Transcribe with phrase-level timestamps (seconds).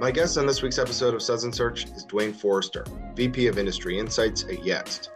[0.00, 2.84] My guest on this week's episode of Suds and Search is Duane Forrester,
[3.16, 5.08] VP of Industry Insights at Yext.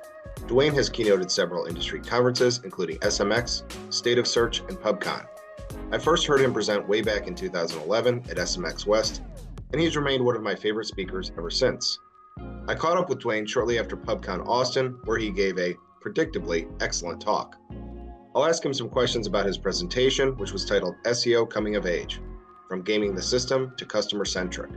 [0.49, 3.63] Duane has keynoted several industry conferences, including SMX,
[3.95, 5.25] State of Search, and PubCon.
[5.93, 9.23] I first heard him present way back in 2011 at SMX West,
[9.71, 12.01] and he's remained one of my favorite speakers ever since.
[12.67, 17.21] I caught up with Duane shortly after PubCon Austin, where he gave a, predictably, excellent
[17.21, 17.55] talk.
[18.35, 22.21] I'll ask him some questions about his presentation, which was titled SEO Coming of Age
[22.73, 24.71] From Gaming the System to Customer Centric.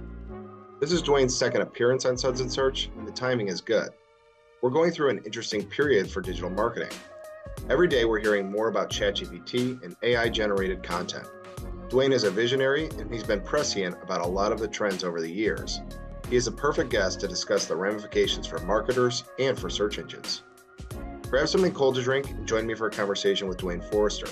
[0.82, 3.88] This is Duane's second appearance on Suds and Search, and the timing is good.
[4.62, 6.92] We're going through an interesting period for digital marketing.
[7.70, 11.26] Every day we're hearing more about ChatGPT and AI generated content.
[11.88, 15.22] Duane is a visionary and he's been prescient about a lot of the trends over
[15.22, 15.80] the years.
[16.30, 20.44] He is a perfect guest to discuss the ramifications for marketers and for search engines.
[21.30, 24.28] Grab something cold to drink and join me for a conversation with Duane Forrester.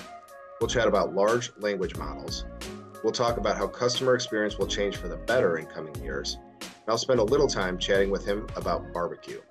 [0.60, 2.44] We'll chat about large language models.
[3.04, 6.38] We'll talk about how customer experience will change for the better in coming years.
[6.62, 9.42] And I'll spend a little time chatting with him about barbecue.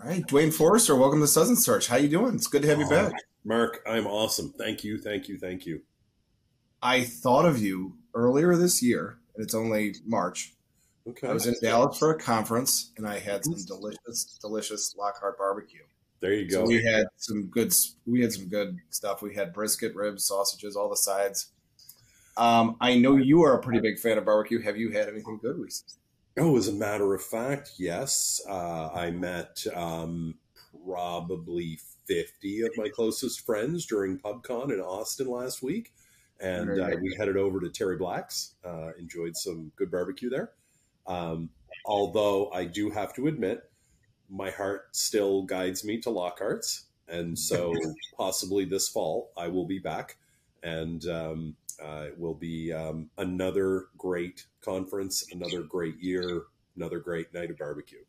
[0.00, 1.88] All right, Duane Forrester, welcome to Suds and Search.
[1.88, 2.36] How you doing?
[2.36, 3.12] It's good to have you oh, back.
[3.44, 4.54] Mark, I'm awesome.
[4.56, 5.82] Thank you, thank you, thank you.
[6.80, 10.54] I thought of you earlier this year, and it's only March.
[11.08, 11.26] Okay.
[11.26, 15.82] I was in Dallas for a conference, and I had some delicious, delicious Lockhart barbecue.
[16.20, 16.62] There you go.
[16.62, 17.74] So we had some good.
[18.06, 19.22] We had some good stuff.
[19.22, 21.50] We had brisket, ribs, sausages, all the sides.
[22.36, 24.60] Um, I know you are a pretty big fan of barbecue.
[24.62, 26.00] Have you had anything good recently?
[26.36, 28.40] Oh, as a matter of fact, yes.
[28.48, 30.34] Uh, I met um,
[30.84, 35.92] probably 50 of my closest friends during PubCon in Austin last week.
[36.40, 40.50] And uh, we headed over to Terry Black's, uh, enjoyed some good barbecue there.
[41.06, 41.50] Um,
[41.86, 43.62] although I do have to admit,
[44.28, 47.74] my heart still guides me to Lockhart's, and so
[48.16, 50.16] possibly this fall I will be back,
[50.62, 56.42] and um, uh, it will be um, another great conference, another great year,
[56.76, 58.04] another great night of barbecue.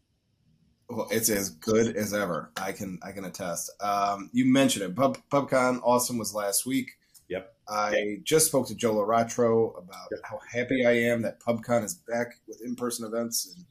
[0.90, 2.52] Well, it's as good as ever.
[2.58, 3.72] I can I can attest.
[3.82, 4.96] Um, you mentioned it.
[4.96, 6.92] Pub, PubCon Austin was last week.
[7.28, 7.54] Yep.
[7.68, 10.20] I just spoke to Joe Laratro about yep.
[10.24, 13.66] how happy I am that PubCon is back with in person events and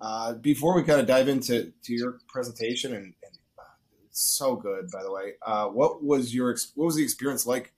[0.00, 3.62] uh, before we kind of dive into to your presentation, and, and uh,
[4.08, 5.32] it's so good, by the way.
[5.44, 7.72] Uh, what was your what was the experience like,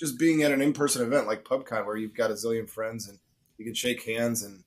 [0.00, 3.08] just being at an in person event like PubCon, where you've got a zillion friends
[3.08, 3.18] and
[3.58, 4.64] you can shake hands and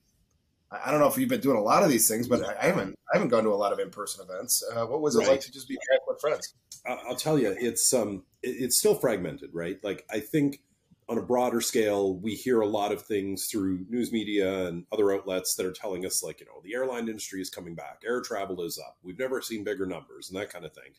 [0.82, 2.98] I don't know if you've been doing a lot of these things, but I haven't.
[3.12, 4.64] I haven't gone to a lot of in-person events.
[4.74, 5.28] Uh, what was it right.
[5.28, 6.54] like to just be back with friends?
[6.86, 9.78] I'll tell you, it's um, it's still fragmented, right?
[9.84, 10.60] Like I think
[11.08, 15.12] on a broader scale, we hear a lot of things through news media and other
[15.12, 18.22] outlets that are telling us, like, you know, the airline industry is coming back, air
[18.22, 20.92] travel is up, we've never seen bigger numbers, and that kind of thing.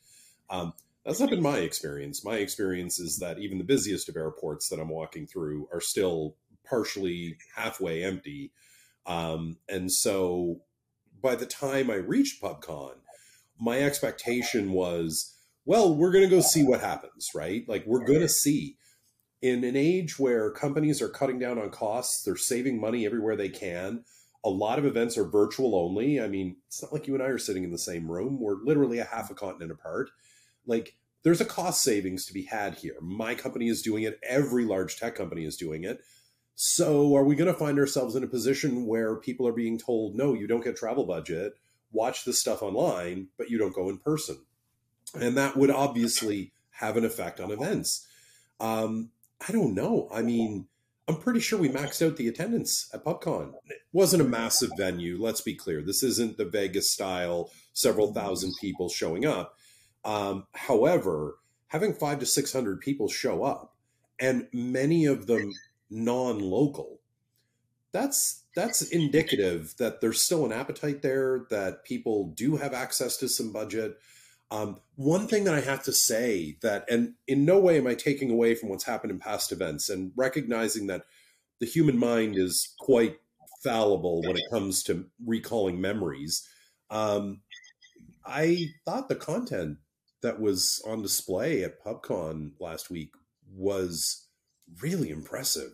[0.49, 0.73] Um,
[1.05, 2.25] that's not been my experience.
[2.25, 6.35] My experience is that even the busiest of airports that I'm walking through are still
[6.67, 8.51] partially halfway empty.
[9.05, 10.61] Um, and so
[11.21, 12.95] by the time I reached PubCon,
[13.59, 17.63] my expectation was, well, we're going to go see what happens, right?
[17.67, 18.77] Like, we're going to see
[19.41, 23.49] in an age where companies are cutting down on costs, they're saving money everywhere they
[23.49, 24.03] can.
[24.43, 26.19] A lot of events are virtual only.
[26.19, 28.39] I mean, it's not like you and I are sitting in the same room.
[28.39, 30.09] We're literally a half a continent apart.
[30.65, 32.95] Like, there's a cost savings to be had here.
[33.01, 35.99] My company is doing it, every large tech company is doing it.
[36.55, 40.15] So, are we going to find ourselves in a position where people are being told,
[40.15, 41.53] no, you don't get travel budget,
[41.91, 44.37] watch this stuff online, but you don't go in person?
[45.19, 48.07] And that would obviously have an effect on events.
[48.59, 49.11] Um,
[49.47, 50.09] I don't know.
[50.13, 50.67] I mean,
[51.07, 53.53] I'm pretty sure we maxed out the attendance at PubCon.
[53.65, 55.17] It wasn't a massive venue.
[55.19, 55.81] Let's be clear.
[55.81, 59.54] This isn't the Vegas style, several thousand people showing up.
[60.05, 63.75] Um, however, having five to 600 people show up
[64.19, 65.51] and many of them
[65.89, 67.01] non-local,
[67.91, 73.27] that's that's indicative that there's still an appetite there, that people do have access to
[73.27, 73.97] some budget.
[74.51, 77.95] Um, one thing that I have to say that, and in no way am I
[77.95, 81.03] taking away from what's happened in past events, and recognizing that
[81.59, 83.17] the human mind is quite
[83.63, 86.47] fallible when it comes to recalling memories.
[86.89, 87.41] Um,
[88.25, 89.77] I thought the content
[90.25, 93.11] that was on display at PubCon last week
[93.47, 94.27] was
[94.81, 95.71] really impressive.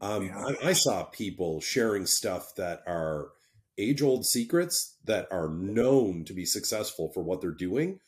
[0.00, 0.42] Um, yeah.
[0.62, 3.28] I, I saw people sharing stuff that are
[3.76, 8.00] age old secrets that are known to be successful for what they're doing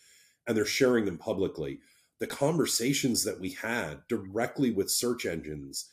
[0.46, 1.80] and they're sharing them publicly.
[2.20, 5.90] The conversations that we had directly with search engines,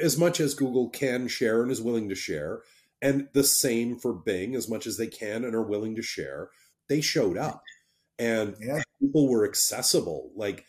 [0.00, 2.60] as much as Google can share and is willing to share,
[3.02, 6.50] and the same for Bing, as much as they can and are willing to share,
[6.88, 7.64] they showed up
[8.20, 8.82] and yeah.
[9.00, 10.30] people were accessible.
[10.36, 10.64] Like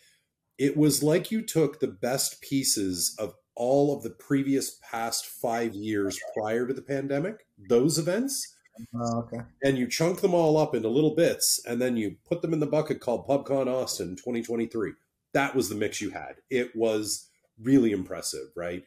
[0.58, 5.74] it was like you took the best pieces of all of the previous past five
[5.74, 8.54] years prior to the pandemic, those events.
[8.94, 9.44] Oh, okay.
[9.62, 12.60] And you chunk them all up into little bits and then you put them in
[12.60, 14.92] the bucket called PubCon Austin 2023.
[15.34, 16.36] That was the mix you had.
[16.50, 17.28] It was
[17.60, 18.84] really impressive, right?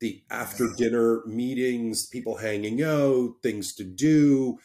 [0.00, 4.58] The after dinner meetings, people hanging out, things to do.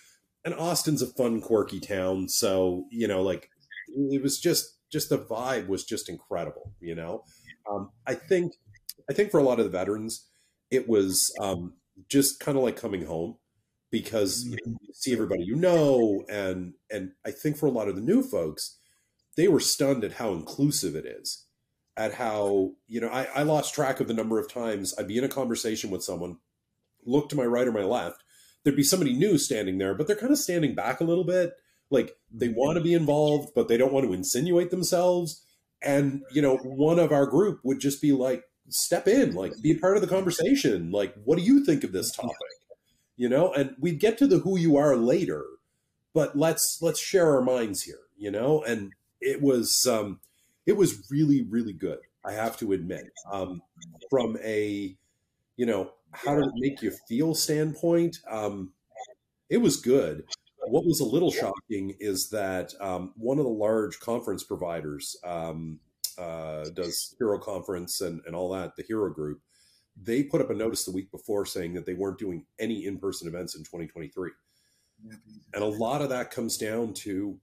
[0.45, 2.29] And Austin's a fun, quirky town.
[2.29, 3.49] So, you know, like
[3.87, 7.23] it was just, just the vibe was just incredible, you know?
[7.69, 8.53] Um, I think
[9.09, 10.27] I think for a lot of the veterans,
[10.69, 11.73] it was um,
[12.07, 13.37] just kind of like coming home
[13.91, 17.87] because you, know, you, see everybody you know, and and I think for a lot
[17.87, 18.77] of the new folks,
[19.35, 21.45] they were stunned at how inclusive it is,
[21.97, 25.17] at how you know I, I lost track of the number of times I'd be
[25.17, 26.37] in a conversation with someone,
[27.03, 28.23] look to my right or my left,
[28.63, 31.53] there'd be somebody new standing there, but they're kind of standing back a little bit,
[31.89, 35.43] like they want to be involved, but they don't want to insinuate themselves.
[35.81, 39.71] And you know, one of our group would just be like, step in, like be
[39.71, 40.91] a part of the conversation.
[40.91, 42.35] Like, what do you think of this topic?
[43.17, 45.43] You know, and we'd get to the who you are later,
[46.13, 48.63] but let's let's share our minds here, you know?
[48.63, 50.19] And it was um
[50.65, 53.11] it was really, really good, I have to admit.
[53.31, 53.61] Um
[54.09, 54.95] from a,
[55.57, 58.73] you know, how did it make you feel standpoint, um,
[59.49, 60.23] it was good.
[60.67, 65.79] What was a little shocking is that um, one of the large conference providers, um,
[66.17, 69.39] uh, does Hero Conference and, and all that, the Hero Group,
[70.01, 72.97] they put up a notice the week before saying that they weren't doing any in
[72.99, 74.31] person events in 2023.
[75.53, 77.39] And a lot of that comes down to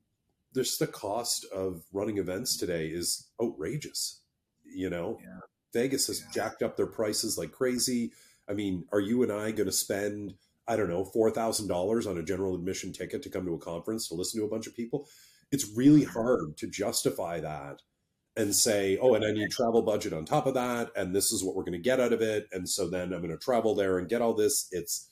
[0.55, 4.21] just the cost of running events today is outrageous.
[4.65, 5.41] You know, yeah.
[5.73, 6.27] Vegas has yeah.
[6.35, 8.13] jacked up their prices like crazy.
[8.48, 10.34] I mean, are you and I going to spend,
[10.69, 14.14] I don't know, $4,000 on a general admission ticket to come to a conference to
[14.14, 15.08] listen to a bunch of people?
[15.50, 17.82] It's really hard to justify that
[18.37, 21.43] and say, oh, and I need travel budget on top of that, and this is
[21.43, 23.75] what we're going to get out of it, and so then I'm going to travel
[23.75, 24.69] there and get all this.
[24.72, 25.08] It's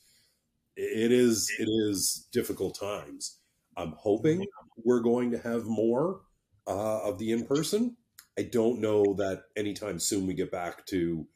[0.76, 3.38] it is it is difficult times.
[3.76, 4.46] I'm hoping
[4.76, 6.20] we're going to have more
[6.66, 7.96] uh, of the in person.
[8.38, 11.26] I don't know that anytime soon we get back to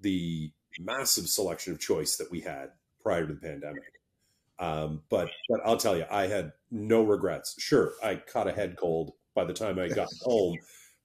[0.00, 2.70] the massive selection of choice that we had
[3.02, 3.82] prior to the pandemic.
[4.58, 7.54] Um, but but I'll tell you, I had no regrets.
[7.58, 10.56] Sure, I caught a head cold by the time I got home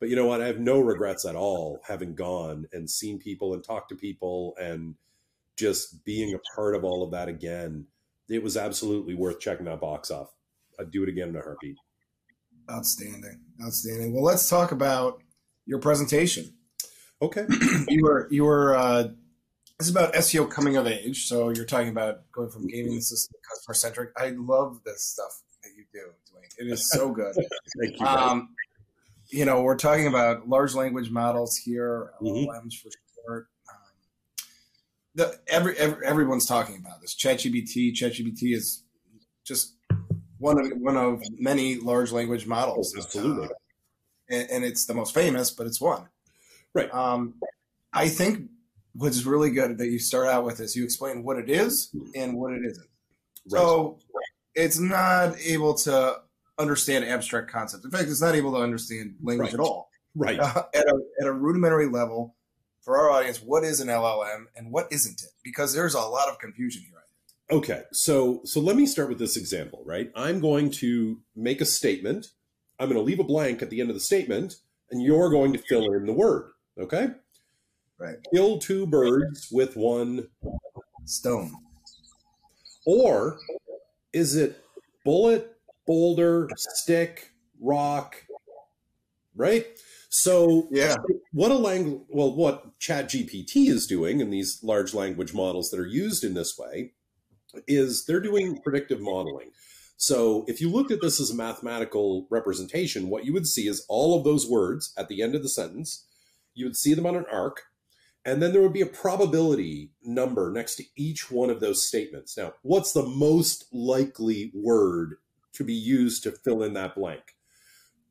[0.01, 0.41] but you know what?
[0.41, 4.55] I have no regrets at all having gone and seen people and talked to people
[4.59, 4.95] and
[5.57, 7.85] just being a part of all of that again.
[8.27, 10.33] It was absolutely worth checking that box off.
[10.79, 11.75] I'd do it again in a heartbeat.
[12.69, 14.11] Outstanding, outstanding.
[14.11, 15.21] Well, let's talk about
[15.67, 16.51] your presentation.
[17.21, 17.45] Okay,
[17.87, 18.75] you were you were.
[18.75, 19.09] Uh,
[19.81, 21.25] this is about SEO coming of age.
[21.25, 24.09] So you're talking about going from gaming system to customer centric.
[24.15, 26.43] I love this stuff that you do, Duane.
[26.59, 27.33] It is so good.
[27.81, 28.05] Thank you.
[28.05, 28.49] Um,
[29.29, 32.67] you know, we're talking about large language models here, LLMs mm-hmm.
[32.69, 32.91] for
[33.25, 33.47] short.
[33.69, 34.47] Um,
[35.15, 37.15] the, every, every, everyone's talking about this.
[37.15, 37.91] ChatGPT.
[37.91, 38.83] ChatGPT is
[39.43, 39.73] just
[40.37, 42.93] one of one of many large language models.
[42.95, 43.49] Oh, absolutely, uh,
[44.29, 46.07] and, and, it's the most famous, but it's one.
[46.75, 46.93] Right.
[46.93, 47.35] Um,
[47.93, 48.49] I think
[48.93, 52.37] what's really good that you start out with is you explain what it is and
[52.37, 52.87] what it isn't.
[53.49, 53.59] Right.
[53.59, 53.99] So
[54.55, 56.17] it's not able to
[56.57, 57.85] understand abstract concepts.
[57.85, 59.53] In fact, it's not able to understand language right.
[59.53, 59.89] at all.
[60.15, 60.39] Right.
[60.39, 62.35] Uh, at, a, at a rudimentary level,
[62.81, 65.29] for our audience, what is an LLM and what isn't it?
[65.43, 66.97] Because there's a lot of confusion here.
[67.51, 70.09] Okay, so so let me start with this example, right?
[70.15, 72.27] I'm going to make a statement.
[72.79, 74.55] I'm going to leave a blank at the end of the statement,
[74.89, 76.51] and you're going to fill in the word.
[76.79, 77.09] Okay.
[78.01, 78.17] Right.
[78.33, 80.27] Kill two birds with one
[81.05, 81.53] stone.
[82.83, 83.37] Or
[84.11, 84.59] is it
[85.05, 85.55] bullet
[85.85, 88.15] boulder, stick, rock,
[89.35, 89.67] right?
[90.09, 90.95] So yeah,
[91.31, 95.79] what a language, well, what Chat GPT is doing and these large language models that
[95.79, 96.93] are used in this way
[97.67, 99.51] is they're doing predictive modeling.
[99.97, 103.85] So if you looked at this as a mathematical representation, what you would see is
[103.87, 106.07] all of those words at the end of the sentence,
[106.55, 107.65] you would see them on an arc,
[108.25, 112.37] and then there would be a probability number next to each one of those statements.
[112.37, 115.17] Now, what's the most likely word
[115.53, 117.35] to be used to fill in that blank.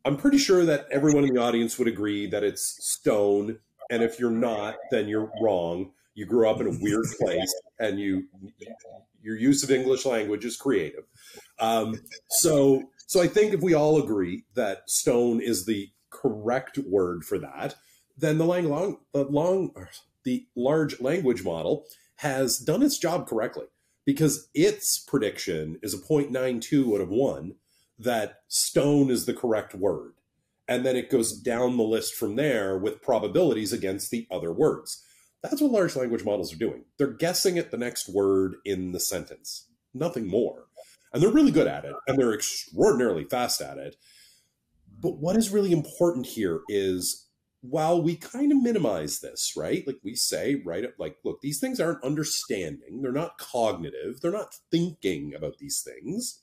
[0.05, 3.59] I'm pretty sure that everyone in the audience would agree that it's stone.
[3.91, 5.93] And if you're not, then you're wrong.
[6.15, 8.25] You grew up in a weird place and you
[9.23, 11.05] your use of English language is creative.
[11.59, 17.25] Um, so so I think if we all agree that stone is the correct word
[17.25, 17.75] for that,
[18.21, 19.73] then the long, long the long
[20.25, 21.87] the large language model
[22.17, 23.67] has done its job correctly
[24.05, 27.55] because its prediction is a 0.92 out of 1
[27.99, 30.13] that stone is the correct word.
[30.69, 35.03] And then it goes down the list from there with probabilities against the other words.
[35.43, 36.85] That's what large language models are doing.
[36.99, 40.67] They're guessing at the next word in the sentence, nothing more.
[41.13, 43.97] And they're really good at it, and they're extraordinarily fast at it.
[45.01, 47.27] But what is really important here is
[47.63, 49.87] while we kind of minimize this, right?
[49.87, 50.87] Like we say, right?
[50.99, 56.41] Like, look, these things aren't understanding, they're not cognitive, they're not thinking about these things.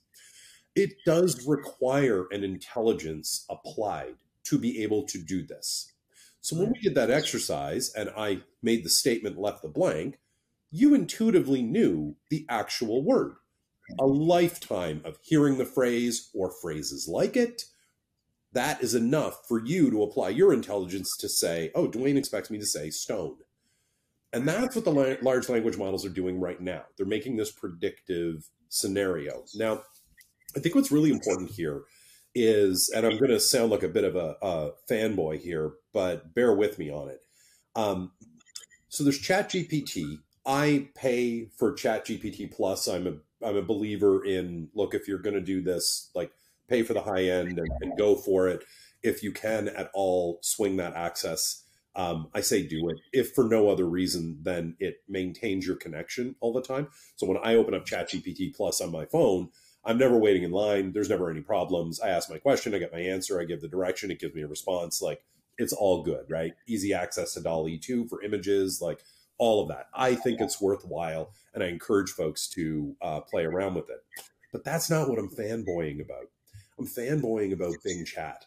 [0.75, 5.91] It does require an intelligence applied to be able to do this.
[6.39, 10.19] So when we did that exercise and I made the statement left the blank,
[10.71, 13.33] you intuitively knew the actual word.
[13.99, 17.65] A lifetime of hearing the phrase or phrases like it,
[18.57, 22.57] that is enough for you to apply your intelligence to say, oh, Duane expects me
[22.57, 23.37] to say stone.
[24.33, 26.81] And that's what the large language models are doing right now.
[26.97, 29.43] They're making this predictive scenario.
[29.55, 29.83] Now,
[30.55, 31.83] I think what's really important here
[32.33, 36.33] is, and I'm going to sound like a bit of a, a, fanboy here, but
[36.33, 37.21] bear with me on it.
[37.75, 38.11] Um,
[38.89, 40.17] so there's ChatGPT.
[40.47, 42.87] I pay for ChatGPT Plus.
[42.87, 43.13] I'm a
[43.45, 46.31] I'm a believer in look if you're going to do this, like
[46.67, 48.63] pay for the high end and, and, go for it.
[49.03, 51.63] If you can at all swing that access,
[51.95, 52.97] um, I say do it.
[53.13, 56.89] If for no other reason than it maintains your connection all the time.
[57.15, 59.49] So when I open up ChatGPT Plus on my phone,
[59.85, 60.91] I'm never waiting in line.
[60.91, 61.99] There's never any problems.
[61.99, 64.41] I ask my question, I get my answer, I give the direction, it gives me
[64.41, 65.01] a response.
[65.01, 65.23] Like
[65.57, 66.53] it's all good, right?
[66.67, 69.03] Easy access to DALL-E 2 for images, like
[69.37, 69.87] all of that.
[69.93, 74.03] I think it's worthwhile, and I encourage folks to uh, play around with it.
[74.51, 76.29] But that's not what I'm fanboying about.
[76.79, 78.45] I'm fanboying about Bing Chat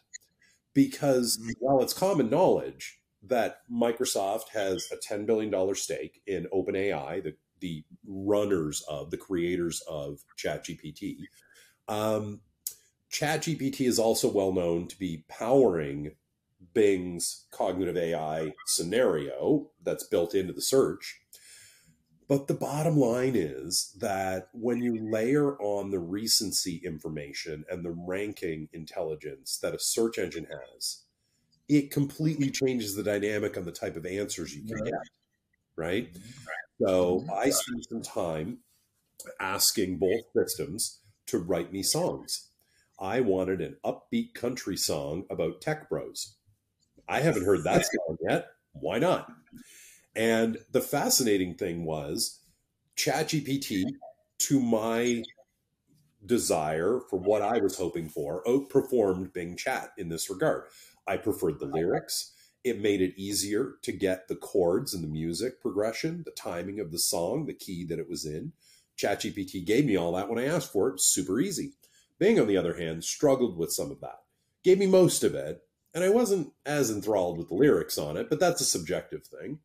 [0.73, 1.51] because mm-hmm.
[1.59, 7.83] while it's common knowledge that Microsoft has a $10 billion stake in OpenAI, the, the
[8.07, 11.17] runners of, the creators of ChatGPT,
[11.87, 12.41] um,
[13.11, 16.11] ChatGPT is also well known to be powering
[16.73, 21.20] Bing's cognitive AI scenario that's built into the search.
[22.31, 27.91] But the bottom line is that when you layer on the recency information and the
[27.91, 31.01] ranking intelligence that a search engine has,
[31.67, 34.93] it completely changes the dynamic on the type of answers you get.
[35.75, 36.15] Right.
[36.79, 37.31] So mm-hmm.
[37.31, 38.59] I spent some time
[39.41, 42.47] asking both systems to write me songs.
[42.97, 46.37] I wanted an upbeat country song about tech bros.
[47.09, 48.47] I haven't heard that song yet.
[48.71, 49.29] Why not?
[50.15, 52.39] And the fascinating thing was
[52.97, 53.85] ChatGPT,
[54.39, 55.23] to my
[56.25, 60.63] desire for what I was hoping for, outperformed Bing Chat in this regard.
[61.07, 62.33] I preferred the lyrics.
[62.63, 66.91] It made it easier to get the chords and the music progression, the timing of
[66.91, 68.53] the song, the key that it was in.
[68.97, 71.01] ChatGPT gave me all that when I asked for it.
[71.01, 71.73] Super easy.
[72.19, 74.19] Bing, on the other hand, struggled with some of that.
[74.63, 75.63] Gave me most of it,
[75.93, 79.59] and I wasn't as enthralled with the lyrics on it, but that's a subjective thing.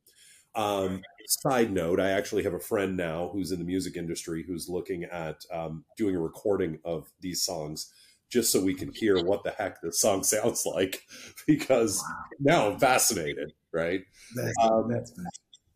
[0.57, 4.69] Um, side note, I actually have a friend now who's in the music industry who's
[4.69, 7.93] looking at um, doing a recording of these songs
[8.31, 11.03] just so we can hear what the heck this song sounds like
[11.47, 12.25] because wow.
[12.41, 14.01] now I'm fascinated, right?
[14.35, 15.13] That's, um, that's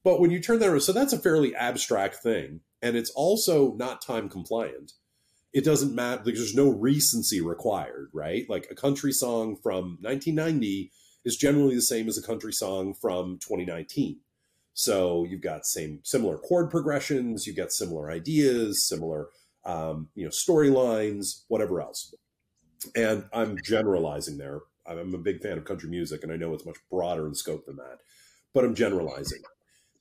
[0.02, 2.60] but when you turn that around, so that's a fairly abstract thing.
[2.82, 4.92] And it's also not time compliant.
[5.52, 8.48] It doesn't matter, like, there's no recency required, right?
[8.48, 10.90] Like a country song from 1990
[11.24, 14.20] is generally the same as a country song from 2019
[14.74, 19.28] so you've got same similar chord progressions, you've got similar ideas, similar
[19.64, 22.14] um, you know storylines, whatever else.
[22.96, 24.60] And I'm generalizing there.
[24.86, 27.66] I'm a big fan of country music, and I know it's much broader in scope
[27.66, 27.98] than that,
[28.54, 29.42] but I'm generalizing.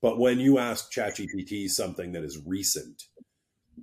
[0.02, 3.04] But when you ask ChatGPT something that is recent,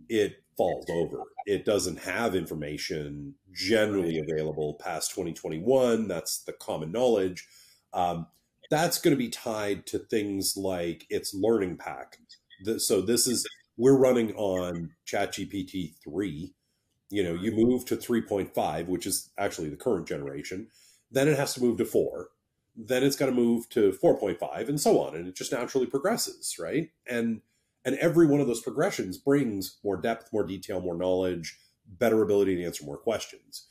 [0.08, 1.22] it falls over.
[1.44, 6.08] It doesn't have information generally available past 2021.
[6.08, 7.46] That's the common knowledge.
[7.92, 8.26] Um,
[8.70, 12.18] that's going to be tied to things like its learning pack.
[12.78, 13.46] So this is
[13.76, 16.54] we're running on ChatGPT three.
[17.10, 20.68] You know, you move to three point five, which is actually the current generation.
[21.10, 22.28] Then it has to move to four.
[22.74, 25.52] Then it's got to move to four point five, and so on, and it just
[25.52, 26.90] naturally progresses, right?
[27.08, 27.42] And
[27.84, 32.56] and every one of those progressions brings more depth, more detail, more knowledge, better ability
[32.56, 33.66] to answer more questions.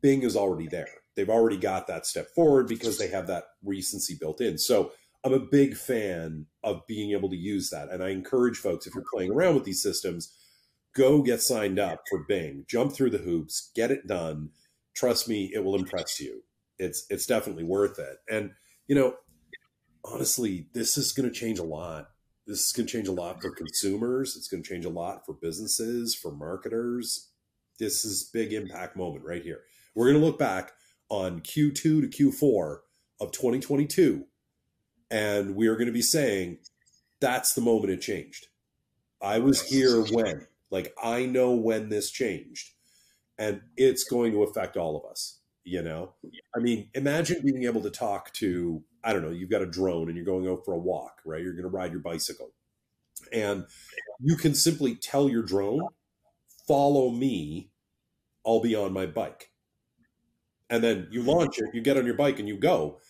[0.00, 4.16] Bing is already there they've already got that step forward because they have that recency
[4.18, 4.56] built in.
[4.56, 4.92] So
[5.24, 7.90] I'm a big fan of being able to use that.
[7.90, 10.32] And I encourage folks, if you're playing around with these systems,
[10.94, 14.50] go get signed up for Bing, jump through the hoops, get it done.
[14.94, 16.44] Trust me, it will impress you.
[16.78, 18.18] It's it's definitely worth it.
[18.30, 18.52] And
[18.86, 19.16] you know,
[20.04, 22.10] honestly, this is going to change a lot.
[22.46, 24.36] This is going to change a lot for consumers.
[24.36, 27.30] It's going to change a lot for businesses, for marketers.
[27.80, 29.62] This is big impact moment right here.
[29.96, 30.74] We're going to look back
[31.08, 32.78] on Q2 to Q4
[33.20, 34.26] of 2022.
[35.10, 36.58] And we are going to be saying
[37.20, 38.46] That's the moment it changed.
[39.20, 40.46] I was here when.
[40.70, 42.70] Like I know when this changed.
[43.38, 46.14] And it's going to affect all of us, you know?
[46.56, 50.08] I mean, imagine being able to talk to, I don't know, you've got a drone
[50.08, 51.40] and you're going out for a walk, right?
[51.40, 52.50] You're going to ride your bicycle.
[53.32, 53.66] And
[54.20, 55.82] you can simply tell your drone,
[56.66, 57.70] follow me,
[58.44, 59.50] I'll be on my bike.
[60.70, 63.00] And then you launch it, you get on your bike and you go,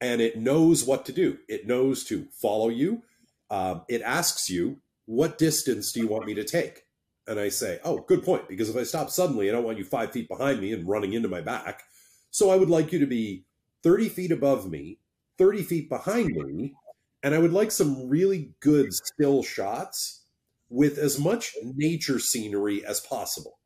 [0.00, 1.38] and it knows what to do.
[1.48, 3.02] It knows to follow you.
[3.50, 6.82] Um, it asks you, what distance do you want me to take?
[7.26, 8.48] And I say, oh, good point.
[8.48, 11.12] Because if I stop suddenly, I don't want you five feet behind me and running
[11.12, 11.82] into my back.
[12.30, 13.46] So I would like you to be
[13.82, 14.98] 30 feet above me,
[15.38, 16.74] 30 feet behind me.
[17.22, 20.24] And I would like some really good still shots
[20.68, 23.58] with as much nature scenery as possible.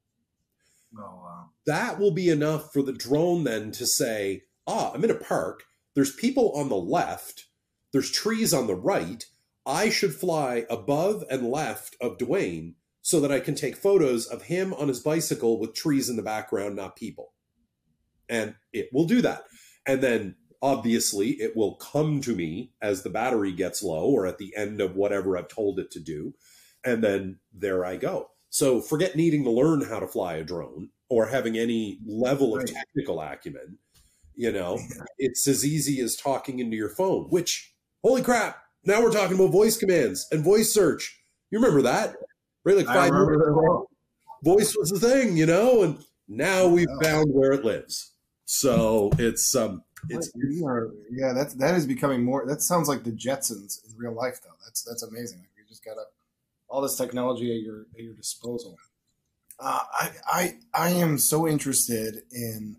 [0.96, 1.50] Oh, wow.
[1.66, 5.64] That will be enough for the drone then to say, ah, I'm in a park.
[5.94, 7.46] There's people on the left.
[7.92, 9.24] There's trees on the right.
[9.66, 14.42] I should fly above and left of Duane so that I can take photos of
[14.42, 17.32] him on his bicycle with trees in the background, not people.
[18.28, 19.44] And it will do that.
[19.86, 24.38] And then obviously it will come to me as the battery gets low or at
[24.38, 26.34] the end of whatever I've told it to do.
[26.84, 28.30] And then there I go.
[28.50, 32.66] So forget needing to learn how to fly a drone or having any level of
[32.66, 33.78] technical acumen.
[34.34, 34.78] You know,
[35.18, 39.52] it's as easy as talking into your phone, which, holy crap, now we're talking about
[39.52, 41.18] voice commands and voice search.
[41.50, 42.16] You remember that?
[42.64, 42.76] Right?
[42.76, 43.88] Like five years ago,
[44.42, 48.12] voice was the thing, you know, and now we've found where it lives.
[48.44, 50.30] So it's um it's
[51.10, 54.56] yeah, that's that is becoming more that sounds like the Jetsons in real life though.
[54.64, 55.38] That's that's amazing.
[55.38, 55.96] Like you just got
[56.70, 58.76] all this technology at your at your disposal.
[59.58, 62.76] Uh, I I I am so interested in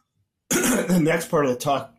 [0.50, 1.96] the next part of the talk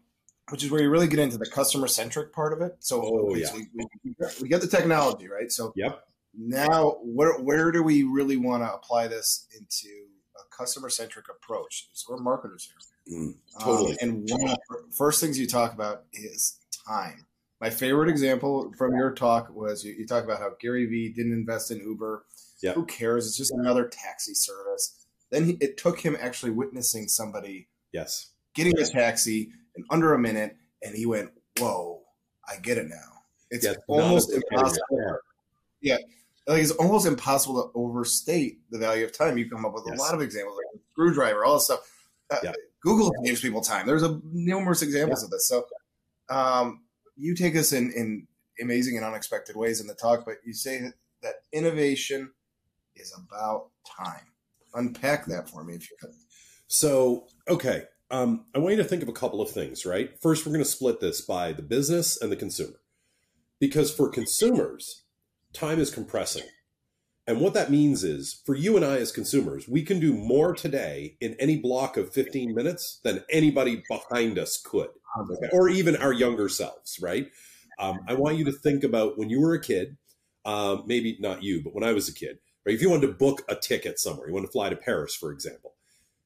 [0.50, 2.78] which is where you really get into the customer centric part of it.
[2.80, 3.48] So oh, yeah.
[3.54, 5.52] we, we, we, get the technology, right?
[5.52, 6.04] So yep.
[6.38, 9.90] now where, where do we really want to apply this into
[10.38, 11.90] a customer centric approach?
[11.92, 12.70] So we're marketers
[13.06, 13.20] here.
[13.20, 13.92] Mm, totally.
[13.94, 17.26] Um, and one of the first things you talk about is time.
[17.60, 21.34] My favorite example from your talk was you, you talk about how Gary Vee didn't
[21.34, 22.26] invest in Uber.
[22.62, 22.76] Yep.
[22.76, 23.28] Who cares?
[23.28, 25.06] It's just another taxi service.
[25.32, 30.20] Then he, it took him actually witnessing somebody yes getting a taxi in under a
[30.20, 32.02] minute, and he went, "Whoa,
[32.48, 35.18] I get it now." It's yeah, almost impossible.
[35.82, 35.98] Yeah,
[36.48, 39.38] like it's almost impossible to overstate the value of time.
[39.38, 39.98] You come up with yes.
[39.98, 41.80] a lot of examples, like screwdriver, all this stuff.
[42.30, 42.54] Uh, yeah.
[42.82, 43.86] Google saves people time.
[43.86, 45.26] There's a numerous examples yeah.
[45.26, 45.48] of this.
[45.48, 45.66] So,
[46.30, 46.82] um,
[47.18, 48.28] you take us in in
[48.60, 50.82] amazing and unexpected ways in the talk, but you say
[51.22, 52.32] that innovation
[52.96, 54.26] is about time.
[54.74, 56.14] Unpack that for me, if you could.
[56.68, 60.12] So, okay, um, I want you to think of a couple of things, right?
[60.22, 62.80] First, we're going to split this by the business and the consumer.
[63.60, 65.04] Because for consumers,
[65.54, 66.44] time is compressing.
[67.26, 70.54] And what that means is for you and I as consumers, we can do more
[70.54, 74.90] today in any block of 15 minutes than anybody behind us could?
[75.52, 77.30] Or even our younger selves, right?
[77.80, 79.98] Um, I want you to think about when you were a kid,
[80.46, 82.76] um, maybe not you, but when I was a kid, right?
[82.76, 85.32] If you wanted to book a ticket somewhere, you want to fly to Paris, for
[85.32, 85.76] example,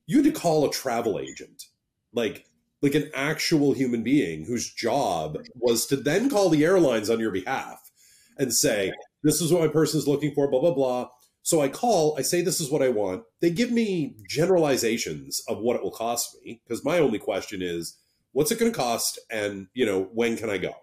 [0.06, 1.66] you had to call a travel agent
[2.14, 2.46] like
[2.82, 7.32] like an actual human being whose job was to then call the airlines on your
[7.32, 7.92] behalf
[8.38, 8.92] and say,
[9.24, 11.10] this is what my person is looking for, blah, blah, blah.
[11.44, 13.24] So I call, I say, this is what I want.
[13.40, 17.98] They give me generalizations of what it will cost me because my only question is,
[18.34, 19.20] what's it going to cost?
[19.30, 20.74] And, you know, when can I go?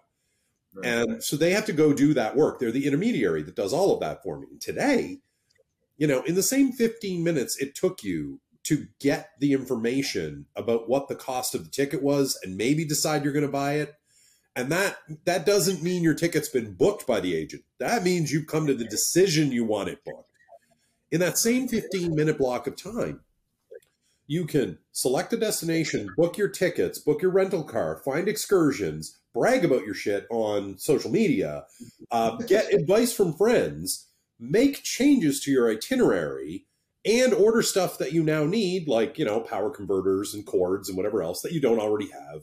[0.73, 0.85] Right.
[0.85, 2.59] And so they have to go do that work.
[2.59, 4.47] They're the intermediary that does all of that for me.
[4.51, 5.19] And today,
[5.97, 10.87] you know, in the same 15 minutes it took you to get the information about
[10.89, 13.95] what the cost of the ticket was and maybe decide you're going to buy it
[14.55, 18.47] and that that doesn't mean your ticket's been booked by the agent that means you've
[18.47, 20.29] come to the decision you want it booked
[21.11, 23.21] in that same 15 minute block of time
[24.29, 29.65] you can select a destination book your tickets book your rental car find excursions brag
[29.65, 31.65] about your shit on social media
[32.11, 34.07] uh, get advice from friends
[34.39, 36.65] make changes to your itinerary
[37.05, 40.97] and order stuff that you now need, like, you know, power converters and cords and
[40.97, 42.41] whatever else that you don't already have.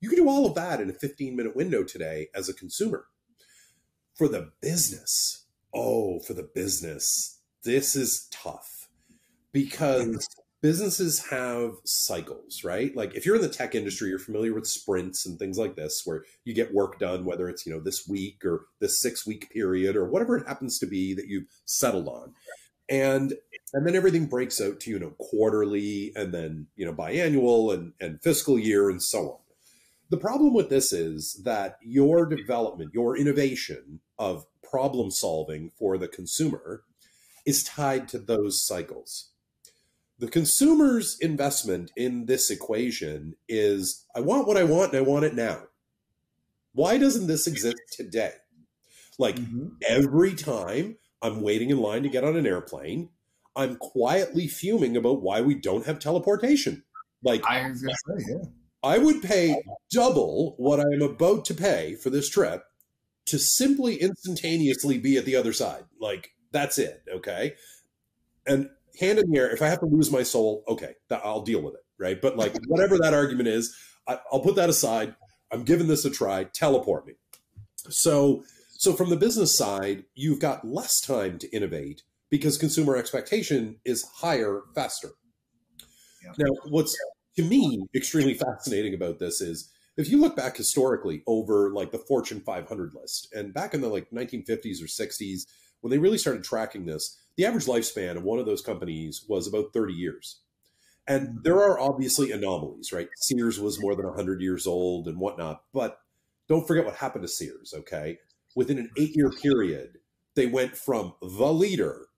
[0.00, 3.06] You can do all of that in a 15 minute window today as a consumer.
[4.16, 8.88] For the business, oh, for the business, this is tough
[9.52, 10.26] because
[10.60, 12.94] businesses have cycles, right?
[12.96, 16.02] Like if you're in the tech industry, you're familiar with sprints and things like this,
[16.04, 19.50] where you get work done, whether it's, you know, this week or this six week
[19.50, 22.34] period or whatever it happens to be that you've settled on.
[22.88, 23.34] And
[23.74, 27.92] and then everything breaks out to you know quarterly and then you know biannual and,
[28.00, 29.38] and fiscal year and so on
[30.08, 36.08] the problem with this is that your development your innovation of problem solving for the
[36.08, 36.82] consumer
[37.46, 39.30] is tied to those cycles.
[40.18, 45.24] The consumer's investment in this equation is I want what I want and I want
[45.24, 45.62] it now.
[46.72, 48.32] Why doesn't this exist today?
[49.18, 49.68] Like mm-hmm.
[49.88, 53.10] every time I'm waiting in line to get on an airplane,
[53.54, 56.84] I'm quietly fuming about why we don't have teleportation.
[57.22, 58.48] Like I was gonna say, yeah.
[58.82, 62.64] I would pay double what I am about to pay for this trip
[63.26, 65.84] to simply instantaneously be at the other side.
[66.00, 67.54] Like that's it, okay?
[68.46, 71.62] And hand in the air, if I have to lose my soul, okay, I'll deal
[71.62, 72.20] with it, right?
[72.20, 75.14] But like whatever that argument is, I, I'll put that aside.
[75.52, 76.44] I'm giving this a try.
[76.44, 77.14] Teleport me.
[77.88, 83.76] So, so from the business side, you've got less time to innovate because consumer expectation
[83.84, 85.10] is higher, faster.
[86.22, 86.32] Yeah.
[86.38, 86.96] Now, what's
[87.36, 91.98] to me extremely fascinating about this is if you look back historically over like the
[91.98, 95.46] Fortune 500 list, and back in the like 1950s or 60s,
[95.80, 99.46] when they really started tracking this, the average lifespan of one of those companies was
[99.46, 100.40] about 30 years.
[101.06, 103.08] And there are obviously anomalies, right?
[103.16, 105.62] Sears was more than 100 years old and whatnot.
[105.72, 106.00] But
[106.48, 108.18] don't forget what happened to Sears, okay?
[108.56, 109.98] Within an eight year period,
[110.34, 112.08] they went from the leader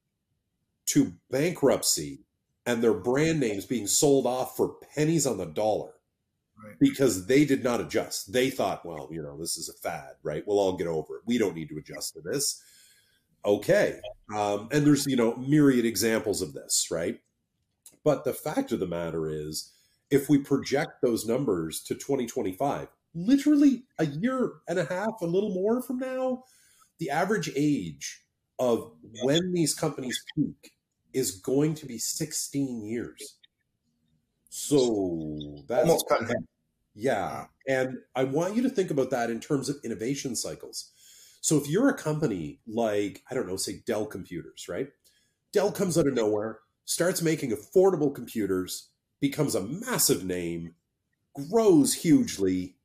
[0.87, 2.25] to bankruptcy
[2.65, 5.93] and their brand names being sold off for pennies on the dollar
[6.65, 6.77] right.
[6.81, 8.33] because they did not adjust.
[8.33, 10.45] They thought, well, you know, this is a fad, right?
[10.47, 11.23] We'll all get over it.
[11.27, 12.63] We don't need to adjust to this.
[13.45, 14.01] Okay.
[14.35, 17.21] Um, and there's, you know, myriad examples of this, right?
[18.05, 19.73] But the fact of the matter is,
[20.11, 25.55] if we project those numbers to 2025, literally a year and a half, a little
[25.55, 26.45] more from now,
[26.99, 28.25] the average age
[28.59, 30.73] of when these companies peak
[31.13, 33.37] is going to be 16 years.
[34.51, 35.37] So
[35.69, 36.07] that's almost
[36.95, 37.47] Yeah.
[37.69, 40.91] And I want you to think about that in terms of innovation cycles.
[41.41, 44.89] So if you're a company like, I don't know, say Dell Computers, right?
[45.53, 50.75] Dell comes out of nowhere, starts making affordable computers, becomes a massive name,
[51.51, 52.77] grows hugely,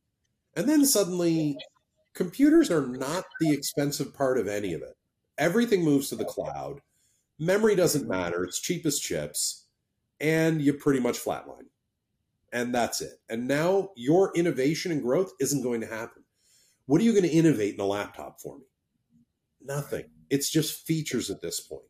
[0.56, 1.58] and then suddenly
[2.14, 4.96] computers are not the expensive part of any of it.
[5.38, 6.80] Everything moves to the cloud.
[7.38, 8.44] Memory doesn't matter.
[8.44, 9.66] It's cheap as chips.
[10.22, 11.68] And you pretty much flatline.
[12.54, 13.20] And that's it.
[13.30, 16.24] And now your innovation and growth isn't going to happen.
[16.86, 18.66] What are you going to innovate in a laptop for me?
[19.62, 20.06] Nothing.
[20.30, 21.82] It's just features at this point.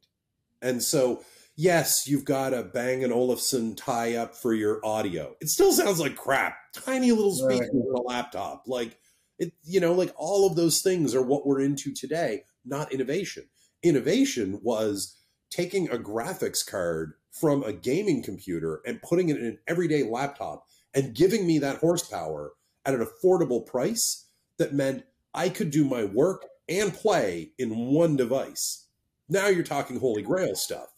[0.62, 1.24] And so,
[1.56, 5.36] yes, you've got a Bang and Olufsen tie up for your audio.
[5.42, 6.56] It still sounds like crap.
[6.74, 7.88] Tiny little speakers right.
[7.88, 8.64] in a laptop.
[8.68, 8.98] Like,
[9.38, 13.44] it, you know, like all of those things are what we're into today, not innovation.
[13.84, 15.18] Innovation was
[15.50, 20.66] taking a graphics card from a gaming computer and putting it in an everyday laptop
[20.94, 22.54] and giving me that horsepower
[22.86, 24.25] at an affordable price
[24.58, 28.88] that meant I could do my work and play in one device.
[29.30, 30.90] Now you're talking holy grail stuff.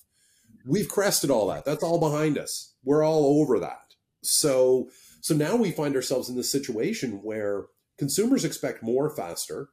[0.66, 1.66] We've crested all that.
[1.66, 2.74] That's all behind us.
[2.84, 3.96] We're all over that.
[4.22, 4.90] So
[5.22, 7.66] so now we find ourselves in this situation where
[7.98, 9.70] consumers expect more faster.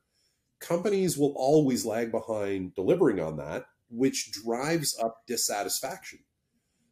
[0.60, 6.20] Companies will always lag behind delivering on that which drives up dissatisfaction.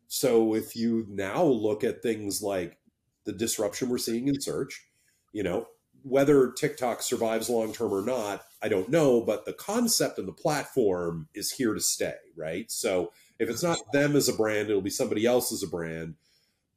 [0.07, 2.78] So if you now look at things like
[3.24, 4.87] the disruption we're seeing in search,
[5.33, 5.66] you know,
[6.03, 10.33] whether TikTok survives long term or not, I don't know, but the concept and the
[10.33, 12.71] platform is here to stay, right?
[12.71, 16.15] So if it's not them as a brand, it'll be somebody else as a brand.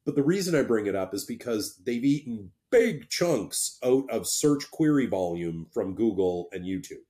[0.06, 4.28] But the reason I bring it up is because they've eaten big chunks out of
[4.28, 7.04] search query volume from Google and YouTube.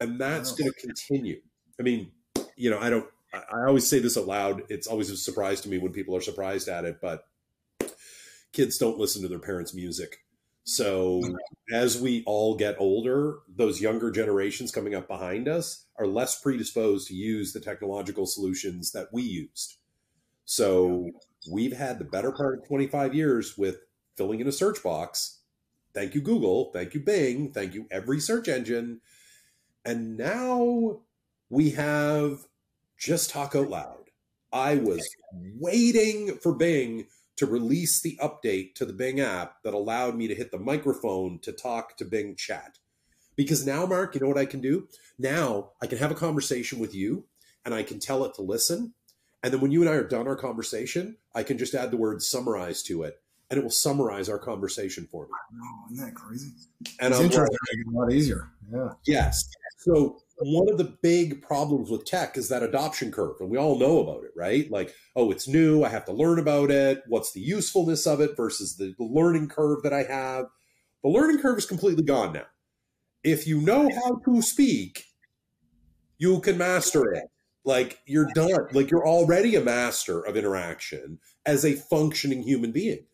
[0.00, 0.56] And that's oh.
[0.56, 1.40] going to continue.
[1.78, 2.10] I mean,
[2.56, 3.06] you know, I don't.
[3.32, 4.62] I always say this aloud.
[4.68, 7.28] It's always a surprise to me when people are surprised at it, but
[8.52, 10.24] kids don't listen to their parents' music.
[10.70, 11.20] So
[11.72, 17.08] as we all get older, those younger generations coming up behind us are less predisposed
[17.08, 19.78] to use the technological solutions that we used.
[20.44, 21.10] So
[21.50, 23.78] we've had the better part of 25 years with
[24.16, 25.40] filling in a search box.
[25.92, 26.70] Thank you, Google.
[26.72, 27.52] Thank you, Bing.
[27.52, 29.00] Thank you, every search engine.
[29.84, 31.00] And now
[31.48, 32.46] we have
[32.96, 34.04] just talk out loud.
[34.52, 37.08] I was waiting for Bing
[37.40, 41.38] to release the update to the Bing app that allowed me to hit the microphone
[41.38, 42.76] to talk to Bing chat.
[43.34, 44.88] Because now, Mark, you know what I can do?
[45.18, 47.24] Now I can have a conversation with you
[47.64, 48.92] and I can tell it to listen.
[49.42, 51.96] And then when you and I are done our conversation, I can just add the
[51.96, 55.30] word summarize to it and it will summarize our conversation for me.
[55.62, 56.50] Oh, isn't that crazy?
[57.00, 57.56] And it's I'm interesting.
[57.72, 58.50] Like, a lot easier.
[58.70, 58.90] Yeah.
[59.06, 59.48] Yes.
[59.78, 63.78] So one of the big problems with tech is that adoption curve, and we all
[63.78, 64.70] know about it, right?
[64.70, 67.02] Like, oh, it's new, I have to learn about it.
[67.08, 70.46] What's the usefulness of it versus the learning curve that I have?
[71.02, 72.46] The learning curve is completely gone now.
[73.22, 75.04] if you know how to speak,
[76.18, 77.24] you can master it.
[77.64, 78.68] Like you're done.
[78.72, 83.06] Like you're already a master of interaction as a functioning human being.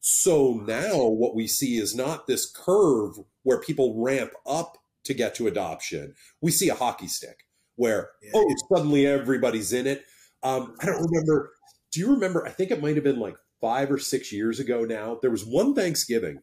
[0.00, 3.14] So now what we see is not this curve
[3.44, 6.14] where people ramp up to get to adoption.
[6.40, 7.44] We see a hockey stick
[7.76, 8.32] where, yeah.
[8.34, 10.04] oh, suddenly everybody's in it.
[10.42, 11.52] Um, I don't remember.
[11.92, 12.46] Do you remember?
[12.46, 15.18] I think it might have been like five or six years ago now.
[15.20, 16.40] There was one Thanksgiving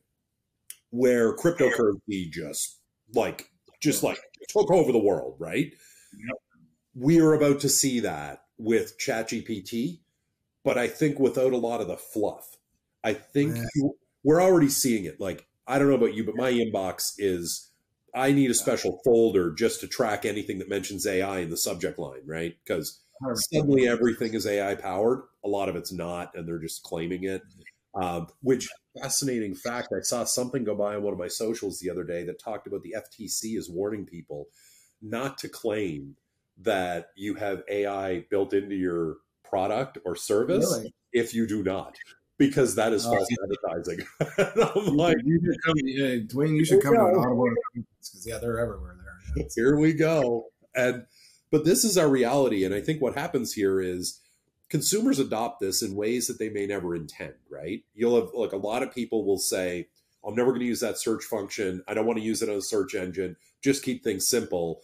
[0.92, 2.80] where cryptocurrency just
[3.14, 3.50] like,
[3.82, 4.20] just like
[4.50, 5.72] took over the world, right?
[6.28, 6.38] Yep.
[6.96, 10.00] We are about to see that with ChatGPT,
[10.64, 12.58] but I think without a lot of the fluff.
[13.04, 15.20] I think you, we're already seeing it.
[15.20, 17.70] Like, I don't know about you, but my inbox is
[18.16, 22.00] I need a special folder just to track anything that mentions AI in the subject
[22.00, 22.56] line, right?
[22.64, 23.02] Because
[23.52, 25.22] suddenly everything is AI powered.
[25.44, 27.42] A lot of it's not, and they're just claiming it.
[27.96, 28.68] Um, which
[29.02, 32.24] fascinating fact, I saw something go by on one of my socials the other day
[32.26, 34.48] that talked about the FTC is warning people
[35.02, 36.16] not to claim
[36.62, 40.94] that you have AI built into your product or service really?
[41.14, 41.96] if you do not
[42.40, 44.08] because that is uh, false uh, advertising.
[44.76, 48.40] I'm like, you should come, yeah, Duane, you should come to an automotive because yeah,
[48.40, 48.96] they're everywhere
[49.36, 49.46] there.
[49.54, 51.06] Here we go, and
[51.52, 54.22] but this is our reality, and I think what happens here is
[54.70, 57.34] consumers adopt this in ways that they may never intend.
[57.52, 57.84] Right?
[57.94, 59.90] You'll have like a lot of people will say,
[60.26, 61.84] "I'm never going to use that search function.
[61.88, 63.36] I don't want to use it on a search engine.
[63.62, 64.82] Just keep things simple."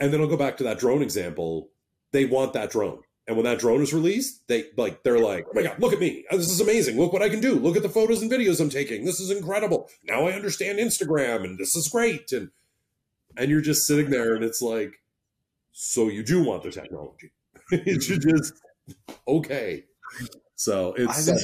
[0.00, 1.68] And then I'll go back to that drone example.
[2.10, 5.52] They want that drone and when that drone is released, they like they're like, "Oh
[5.54, 6.24] my god, look at me!
[6.30, 6.98] This is amazing!
[6.98, 7.54] Look what I can do!
[7.54, 9.04] Look at the photos and videos I'm taking!
[9.04, 9.88] This is incredible!
[10.04, 12.50] Now I understand Instagram, and this is great!" And
[13.36, 15.00] and you're just sitting there, and it's like,
[15.72, 17.30] so you do want the technology?
[17.70, 18.54] it should just
[19.28, 19.84] okay.
[20.56, 21.38] So it's uh,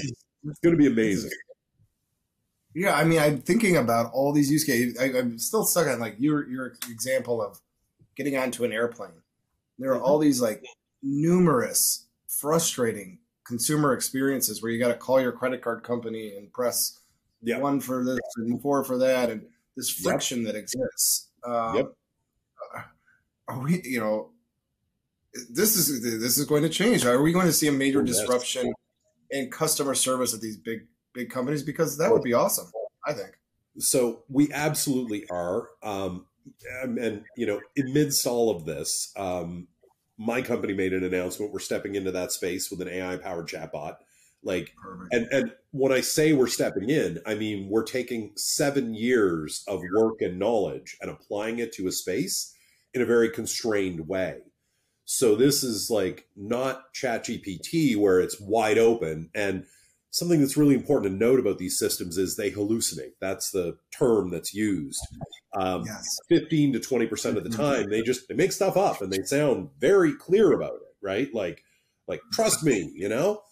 [0.45, 1.31] it's going to be amazing.
[2.75, 4.99] Yeah, I mean, I'm thinking about all these use cases.
[4.99, 7.61] I, am still stuck on like your your example of
[8.17, 9.11] getting onto an airplane.
[9.79, 10.05] There are mm-hmm.
[10.05, 10.65] all these like
[11.03, 16.99] numerous frustrating consumer experiences where you got to call your credit card company and press
[17.43, 17.61] yep.
[17.61, 20.53] one for this and four for that, and this friction yep.
[20.53, 21.29] that exists.
[21.45, 21.93] Um, yep.
[23.49, 24.31] Are we, you know,
[25.51, 27.07] this is this is going to change.
[27.07, 28.73] Are we going to see a major oh, disruption
[29.31, 31.63] in customer service at these big big companies?
[31.63, 32.71] Because that would be awesome.
[33.07, 33.39] I think.
[33.79, 35.71] So we absolutely are.
[35.83, 36.27] Um,
[36.83, 39.69] and, and you know, amidst all of this, um,
[40.19, 41.53] my company made an announcement.
[41.53, 43.97] We're stepping into that space with an AI powered chatbot.
[44.43, 45.15] Like, Perfect.
[45.15, 49.83] and and when I say we're stepping in, I mean we're taking seven years of
[49.95, 52.55] work and knowledge and applying it to a space
[52.95, 54.39] in a very constrained way.
[55.05, 59.31] So this is like not ChatGPT where it's wide open.
[59.35, 59.65] And
[60.11, 63.13] something that's really important to note about these systems is they hallucinate.
[63.21, 65.01] That's the term that's used.
[65.55, 66.19] Um, yes.
[66.29, 67.61] 15 to 20% of the mm-hmm.
[67.61, 71.33] time, they just they make stuff up and they sound very clear about it, right?
[71.35, 71.65] Like,
[72.07, 73.43] like trust me, you know.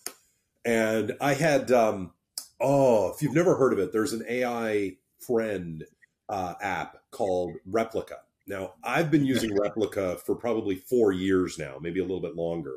[0.64, 2.12] And I had, um,
[2.60, 5.84] oh, if you've never heard of it, there's an AI friend
[6.28, 8.18] uh, app called Replika.
[8.46, 12.76] Now, I've been using Replika for probably four years now, maybe a little bit longer,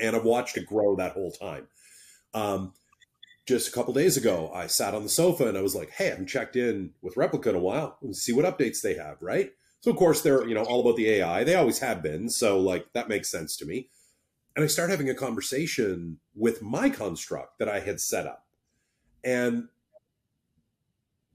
[0.00, 1.66] and I've watched it grow that whole time.
[2.34, 2.74] Um,
[3.50, 6.06] just a couple days ago, I sat on the sofa and I was like, "Hey,
[6.06, 7.98] I haven't checked in with Replika in a while.
[8.00, 9.52] Let's see what updates they have." Right.
[9.80, 11.44] So of course they're you know all about the AI.
[11.44, 12.30] They always have been.
[12.30, 13.90] So like that makes sense to me.
[14.54, 18.46] And I start having a conversation with my construct that I had set up,
[19.24, 19.68] and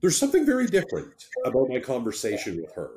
[0.02, 2.92] there's something very different about my conversation with her.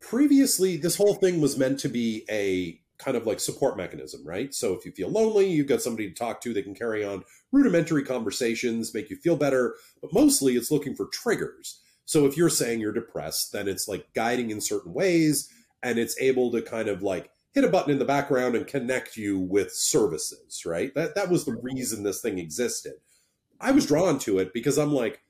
[0.00, 4.52] Previously, this whole thing was meant to be a kind of like support mechanism, right?
[4.52, 7.24] So if you feel lonely, you've got somebody to talk to, they can carry on
[7.52, 11.80] rudimentary conversations, make you feel better, but mostly it's looking for triggers.
[12.04, 15.48] So if you're saying you're depressed, then it's like guiding in certain ways
[15.82, 19.16] and it's able to kind of like hit a button in the background and connect
[19.16, 20.94] you with services, right?
[20.94, 22.94] That that was the reason this thing existed.
[23.60, 25.20] I was drawn to it because I'm like,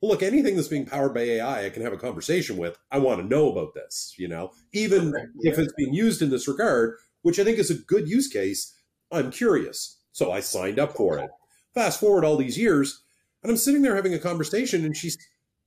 [0.00, 2.78] well, look, anything that's being powered by AI, I can have a conversation with.
[2.90, 5.52] I want to know about this, you know, even yeah.
[5.52, 8.74] if it's being used in this regard, which I think is a good use case.
[9.10, 9.98] I'm curious.
[10.12, 11.30] So I signed up for it.
[11.74, 13.02] Fast forward all these years,
[13.42, 15.18] and I'm sitting there having a conversation, and she's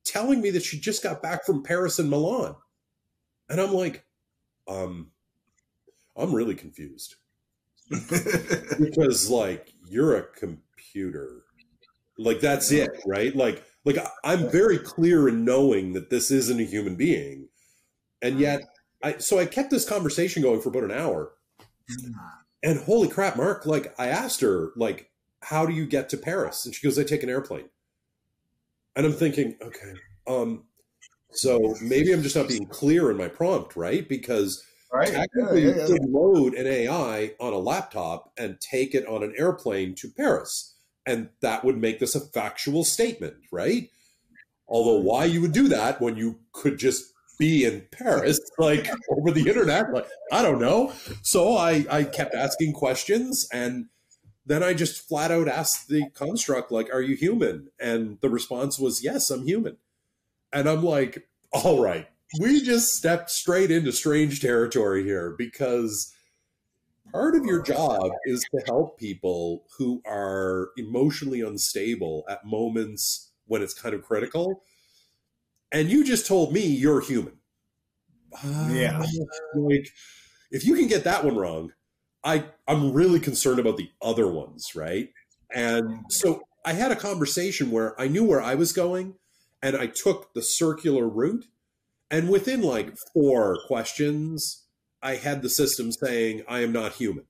[0.05, 2.55] telling me that she just got back from Paris and Milan.
[3.49, 4.05] And I'm like,
[4.67, 5.11] um,
[6.15, 7.15] I'm really confused.
[7.89, 11.41] because like you're a computer.
[12.19, 13.35] Like that's it, right?
[13.35, 17.47] Like like I'm very clear in knowing that this isn't a human being.
[18.21, 18.61] And yet
[19.03, 21.31] I so I kept this conversation going for about an hour.
[22.63, 26.65] And holy crap, Mark, like I asked her, like, how do you get to Paris?
[26.65, 27.69] And she goes, I take an airplane.
[28.95, 29.93] And I'm thinking, okay,
[30.27, 30.63] um,
[31.31, 34.07] So maybe I'm just not being clear in my prompt, right?
[34.09, 35.07] Because right.
[35.07, 35.87] technically yeah, yeah, yeah.
[35.87, 40.09] you could load an AI on a laptop and take it on an airplane to
[40.09, 40.75] Paris.
[41.05, 43.89] And that would make this a factual statement, right?
[44.67, 49.31] Although why you would do that when you could just be in Paris, like over
[49.31, 50.93] the internet, like I don't know.
[51.21, 53.87] So I, I kept asking questions and
[54.47, 57.69] then I just flat out asked the construct, like, are you human?
[57.79, 59.75] And the response was, yes, I'm human.
[60.53, 62.07] And I'm like, all right,
[62.39, 66.13] we just stepped straight into strange territory here because
[67.11, 73.61] part of your job is to help people who are emotionally unstable at moments when
[73.61, 74.63] it's kind of critical.
[75.71, 77.33] And you just told me you're human.
[78.69, 79.01] Yeah.
[79.01, 79.05] Ah,
[79.55, 79.89] like,
[80.51, 81.71] if you can get that one wrong,
[82.23, 85.09] I I'm really concerned about the other ones, right?
[85.53, 89.15] And so I had a conversation where I knew where I was going
[89.61, 91.45] and I took the circular route
[92.11, 94.65] and within like four questions
[95.01, 97.25] I had the system saying I am not human.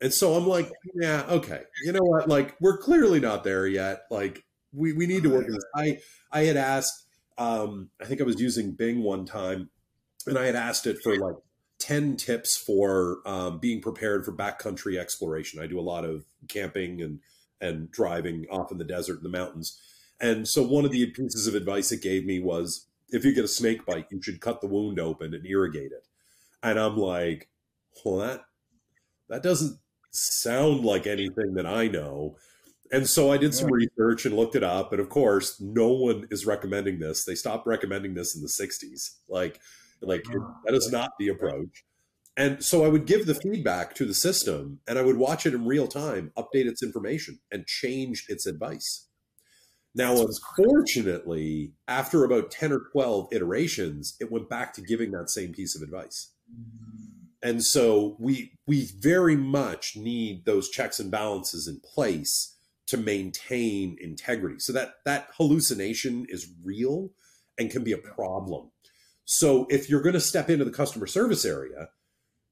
[0.00, 1.62] And so I'm like, yeah, okay.
[1.84, 2.28] You know what?
[2.28, 4.02] Like we're clearly not there yet.
[4.10, 5.64] Like we, we need to work on this.
[5.74, 5.98] I
[6.30, 7.03] I had asked
[7.38, 9.70] um I think I was using Bing one time
[10.26, 11.36] and I had asked it for like
[11.78, 15.60] 10 tips for um, being prepared for backcountry exploration.
[15.60, 17.20] I do a lot of camping and,
[17.60, 19.80] and driving off in the desert and the mountains.
[20.20, 23.44] And so one of the pieces of advice it gave me was if you get
[23.44, 26.06] a snake bite, you should cut the wound open and irrigate it.
[26.62, 27.48] And I'm like,
[28.04, 28.44] well, that
[29.28, 29.78] that doesn't
[30.10, 32.36] sound like anything that I know.
[32.92, 34.92] And so I did some research and looked it up.
[34.92, 37.24] And of course, no one is recommending this.
[37.24, 39.16] They stopped recommending this in the 60s.
[39.28, 39.60] Like
[40.00, 40.24] like
[40.64, 41.84] that is not the approach.
[42.36, 45.54] And so I would give the feedback to the system and I would watch it
[45.54, 49.06] in real time, update its information, and change its advice.
[49.94, 55.52] Now, unfortunately, after about 10 or 12 iterations, it went back to giving that same
[55.52, 56.32] piece of advice.
[56.52, 57.24] Mm.
[57.44, 62.53] And so we we very much need those checks and balances in place
[62.86, 64.58] to maintain integrity.
[64.58, 67.10] So that that hallucination is real
[67.58, 68.70] and can be a problem.
[69.24, 71.88] So if you're going to step into the customer service area,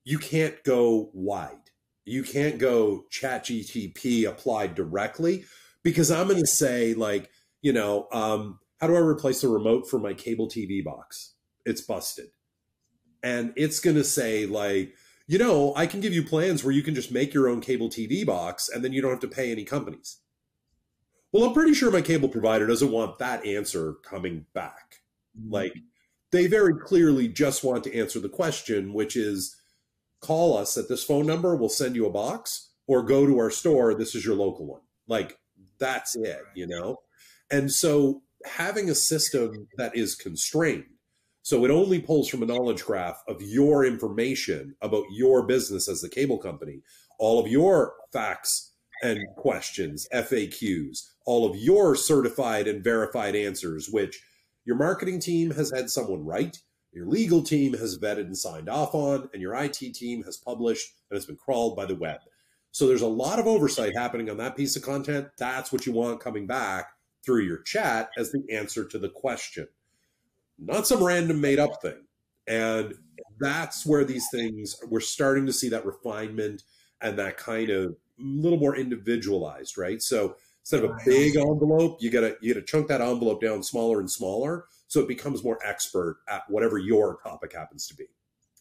[0.04, 1.70] you can't go wide.
[2.04, 5.44] You can't go chat GTP applied directly
[5.82, 9.88] because I'm going to say like, you know, um, how do I replace the remote
[9.88, 11.34] for my cable TV box?
[11.64, 12.28] It's busted.
[13.22, 14.94] And it's going to say like,
[15.28, 17.88] you know, I can give you plans where you can just make your own cable
[17.88, 20.18] TV box and then you don't have to pay any companies.
[21.32, 25.00] Well, I'm pretty sure my cable provider doesn't want that answer coming back.
[25.38, 25.52] Mm-hmm.
[25.52, 25.74] Like
[26.30, 29.56] they very clearly just want to answer the question, which is
[30.20, 33.50] call us at this phone number, we'll send you a box, or go to our
[33.50, 34.82] store, this is your local one.
[35.08, 35.38] Like
[35.78, 36.98] that's it, you know?
[37.50, 40.84] And so having a system that is constrained,
[41.42, 46.00] so it only pulls from a knowledge graph of your information about your business as
[46.00, 46.82] the cable company,
[47.18, 48.71] all of your facts
[49.02, 54.22] and questions, FAQs, all of your certified and verified answers, which
[54.64, 56.58] your marketing team has had someone write,
[56.92, 60.94] your legal team has vetted and signed off on, and your IT team has published
[61.10, 62.20] and it's been crawled by the web.
[62.70, 65.28] So there's a lot of oversight happening on that piece of content.
[65.36, 66.90] That's what you want coming back
[67.24, 69.68] through your chat as the answer to the question,
[70.58, 72.04] not some random made up thing.
[72.46, 72.94] And
[73.38, 76.62] that's where these things, we're starting to see that refinement
[77.00, 80.02] and that kind of little more individualized, right?
[80.02, 84.00] So instead of a big envelope, you gotta you gotta chunk that envelope down smaller
[84.00, 88.04] and smaller so it becomes more expert at whatever your topic happens to be.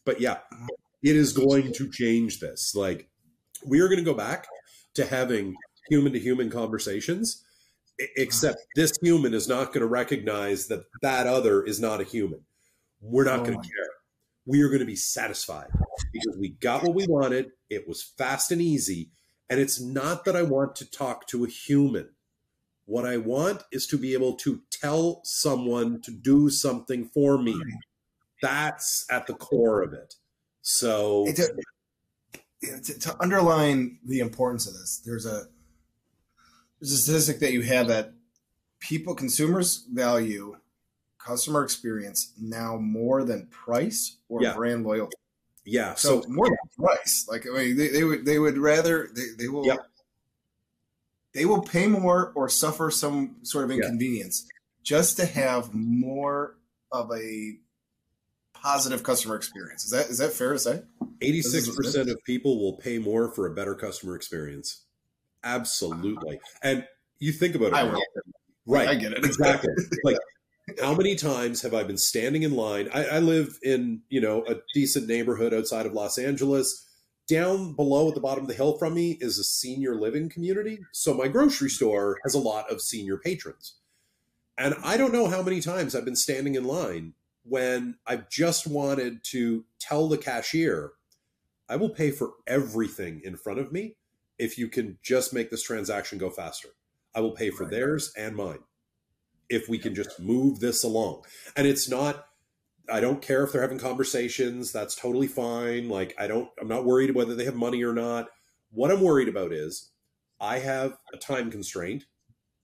[0.06, 0.68] But yeah, uh-huh.
[1.04, 2.74] it is going to change this.
[2.74, 3.10] Like
[3.66, 4.48] we are going to go back
[4.96, 5.56] to having
[5.90, 7.44] human to human conversations,
[8.00, 8.08] uh-huh.
[8.16, 12.42] except this human is not going to recognize that that other is not a human.
[13.02, 13.90] We're not oh going to care.
[14.46, 15.70] We are going to be satisfied
[16.14, 17.52] because we got what we wanted.
[17.70, 19.10] It was fast and easy
[19.52, 22.08] and it's not that I want to talk to a human.
[22.86, 27.62] What I want is to be able to tell someone to do something for me.
[28.42, 30.16] That's at the core of it.
[30.62, 31.54] So to,
[32.62, 35.48] to, to underline the importance of this, there's a
[36.80, 38.14] there's a statistic that you have that
[38.80, 40.56] people consumers value
[41.18, 44.54] customer experience now more than price or yeah.
[44.54, 45.18] brand loyalty.
[45.66, 45.96] Yeah.
[45.96, 47.28] So, so more than price.
[47.30, 49.80] Like I mean, they, they would they would rather they, they will yep.
[51.34, 54.48] they will pay more or suffer some sort of inconvenience
[54.84, 56.58] just to have more
[56.92, 57.58] of a
[58.54, 59.86] positive customer experience.
[59.86, 60.82] Is that is that fair to say?
[61.22, 64.86] Eighty six percent of people will pay more for a better customer experience.
[65.44, 66.40] Absolutely.
[66.62, 66.86] And
[67.20, 68.00] you think about it, I
[68.66, 68.88] right?
[68.88, 69.74] I get it exactly.
[70.04, 70.18] like
[70.80, 72.90] How many times have I been standing in line?
[72.94, 76.88] I, I live in, you know, a decent neighborhood outside of Los Angeles.
[77.28, 80.80] Down below at the bottom of the hill from me is a senior living community.
[80.92, 83.76] So my grocery store has a lot of senior patrons.
[84.58, 87.14] And I don't know how many times I've been standing in line
[87.44, 90.92] when I've just wanted to tell the cashier,
[91.70, 93.96] I will pay for everything in front of me
[94.38, 96.70] if you can just make this transaction go faster.
[97.16, 98.60] I will pay for theirs and mine
[99.52, 101.24] if we can just move this along.
[101.56, 102.26] And it's not
[102.90, 105.90] I don't care if they're having conversations, that's totally fine.
[105.90, 108.30] Like I don't I'm not worried whether they have money or not.
[108.72, 109.92] What I'm worried about is
[110.40, 112.06] I have a time constraint.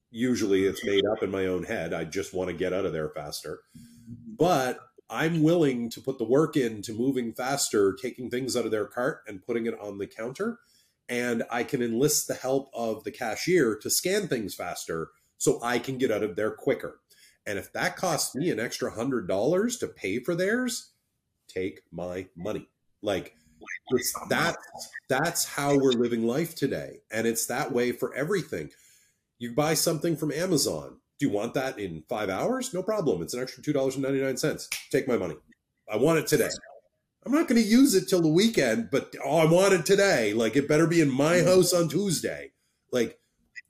[0.10, 1.94] Usually it's made up in my own head.
[1.94, 3.60] I just want to get out of there faster.
[4.26, 4.80] But
[5.10, 9.20] I'm willing to put the work into moving faster, taking things out of their cart
[9.28, 10.60] and putting it on the counter.
[11.10, 15.80] And I can enlist the help of the cashier to scan things faster so I
[15.80, 17.00] can get out of there quicker.
[17.46, 20.92] And if that costs me an extra hundred dollars to pay for theirs,
[21.48, 22.68] take my money.
[23.02, 23.36] Like
[23.90, 24.58] it's that
[25.08, 27.00] that's how we're living life today.
[27.12, 28.72] And it's that way for everything.
[29.40, 30.98] You buy something from Amazon.
[31.20, 32.74] Do you want that in five hours?
[32.74, 33.22] No problem.
[33.22, 34.70] It's an extra two dollars and ninety nine cents.
[34.92, 35.36] Take my money.
[35.92, 36.50] I want it today.
[37.26, 40.34] I'm not going to use it till the weekend, but oh, I want it today.
[40.34, 41.48] Like it better be in my mm-hmm.
[41.48, 42.52] house on Tuesday.
[42.92, 43.20] Like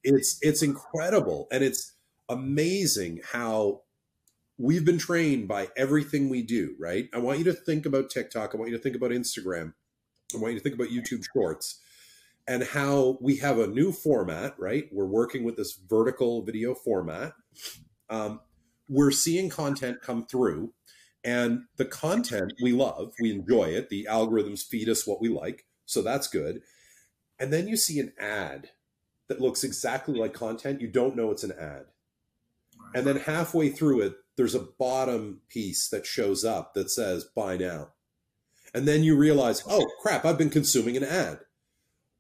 [0.04, 1.94] it's it's incredible and it's
[2.30, 3.82] amazing how
[4.58, 7.08] we've been trained by everything we do, right?
[7.14, 8.54] I want you to think about TikTok.
[8.54, 9.74] I want you to think about Instagram.
[10.34, 11.80] I want you to think about YouTube Shorts
[12.48, 14.86] and how we have a new format, right?
[14.92, 17.34] We're working with this vertical video format.
[18.10, 18.40] Um,
[18.90, 20.74] we're seeing content come through,
[21.24, 23.90] and the content we love, we enjoy it.
[23.90, 26.62] The algorithms feed us what we like, so that's good.
[27.38, 28.70] And then you see an ad
[29.28, 30.82] that looks exactly like content.
[30.82, 31.86] You don't know it's an ad.
[32.94, 37.58] And then halfway through it, there's a bottom piece that shows up that says buy
[37.58, 37.90] now.
[38.74, 41.40] And then you realize, oh crap, I've been consuming an ad.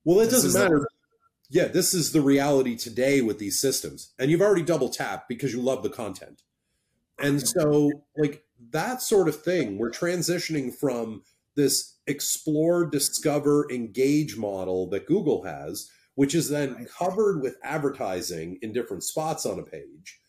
[0.03, 0.79] Well, it doesn't matter.
[0.79, 0.87] The-
[1.49, 4.13] yeah, this is the reality today with these systems.
[4.19, 6.41] And you've already double tapped because you love the content.
[7.19, 11.23] And so, like that sort of thing, we're transitioning from
[11.55, 18.73] this explore, discover, engage model that Google has, which is then covered with advertising in
[18.73, 20.19] different spots on a page,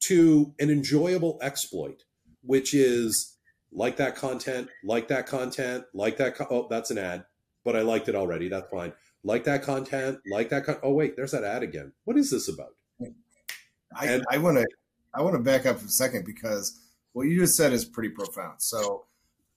[0.00, 2.02] to an enjoyable exploit,
[2.42, 3.36] which is
[3.72, 6.34] like that content, like that content, like that.
[6.34, 7.24] Co- oh, that's an ad,
[7.64, 8.48] but I liked it already.
[8.48, 8.92] That's fine
[9.26, 10.64] like that content, like that.
[10.64, 11.92] Con- oh wait, there's that ad again.
[12.04, 12.74] What is this about?
[13.94, 14.66] I, I want to
[15.14, 16.80] I want to back up for a second because
[17.12, 18.62] what you just said is pretty profound.
[18.62, 19.06] So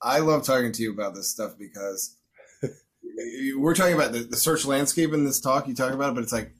[0.02, 2.18] I love talking to you about this stuff because
[3.58, 5.68] we're talking about the, the search landscape in this talk.
[5.68, 6.54] You talk about it, but it's like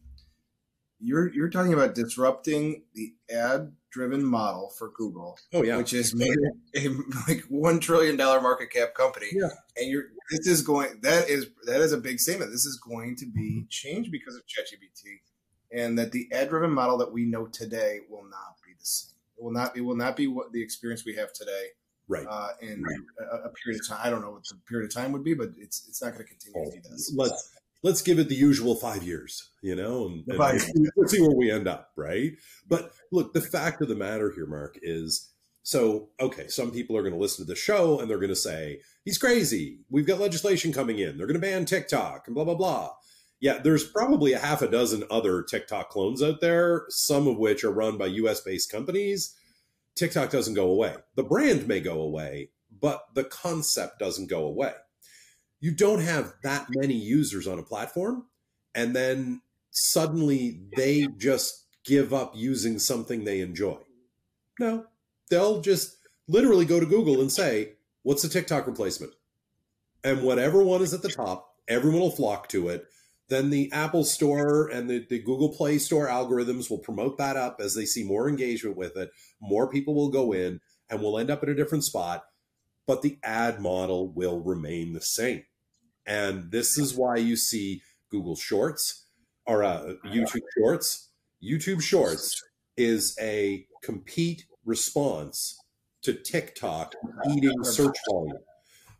[1.00, 5.38] you're you're talking about disrupting the ad driven model for Google.
[5.54, 6.36] Oh yeah, which is made
[6.76, 6.90] a
[7.28, 9.28] like one trillion dollar market cap company.
[9.32, 12.52] Yeah, and you're this is going that is that is a big statement.
[12.52, 15.20] This is going to be changed because of ChatGPT,
[15.72, 19.16] and that the ad driven model that we know today will not be the same.
[19.38, 19.78] It will not.
[19.78, 21.68] It will not be what the experience we have today.
[22.10, 22.26] Right.
[22.28, 22.98] Uh, in right.
[23.32, 25.36] A, a, period of time, I don't know what the period of time would be,
[25.36, 27.14] but it's it's not going to continue oh, to be this.
[27.16, 27.52] Let's
[27.84, 30.40] let's give it the usual five years, you know, and, and
[30.98, 32.34] let's see where we end up, right?
[32.68, 35.30] But look, the fact of the matter here, Mark, is
[35.64, 36.48] so okay.
[36.48, 39.20] Some people are going to listen to the show and they're going to say he's
[39.20, 39.82] crazy.
[39.90, 41.16] We've got legislation coming in.
[41.16, 42.92] They're going to ban TikTok and blah blah blah.
[43.40, 47.64] Yeah, there's probably a half a dozen other TikTok clones out there, some of which
[47.64, 49.36] are run by US based companies.
[49.96, 50.96] TikTok doesn't go away.
[51.16, 52.50] The brand may go away,
[52.82, 54.74] but the concept doesn't go away
[55.60, 58.26] you don't have that many users on a platform
[58.74, 63.78] and then suddenly they just give up using something they enjoy.
[64.60, 64.86] No,
[65.30, 67.74] they'll just literally go to Google and say,
[68.04, 69.14] What's the TikTok replacement?
[70.04, 72.86] And whatever one is at the top, everyone will flock to it.
[73.30, 77.58] Then the Apple Store and the, the Google Play Store algorithms will promote that up
[77.60, 79.12] as they see more engagement with it.
[79.40, 82.24] More people will go in and we'll end up in a different spot,
[82.88, 85.44] but the ad model will remain the same.
[86.08, 89.06] And this is why you see Google Shorts
[89.46, 91.10] or uh, YouTube Shorts.
[91.44, 92.44] YouTube Shorts
[92.78, 95.60] is a compete response
[96.02, 96.96] to TikTok
[97.30, 98.40] eating search volume.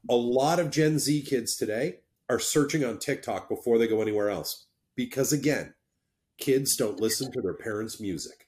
[0.08, 4.30] A lot of Gen Z kids today are searching on TikTok before they go anywhere
[4.30, 5.74] else because, again,
[6.38, 8.48] kids don't listen to their parents' music.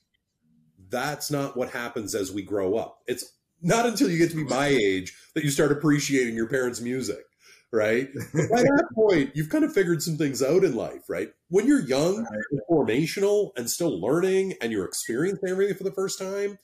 [0.89, 2.99] That's not what happens as we grow up.
[3.07, 6.81] It's not until you get to be my age that you start appreciating your parents'
[6.81, 7.25] music
[7.71, 8.09] right?
[8.33, 11.31] By that point, you've kind of figured some things out in life, right?
[11.49, 16.19] When you're young, and formational, and still learning, and you're experiencing everything for the first
[16.19, 16.59] time,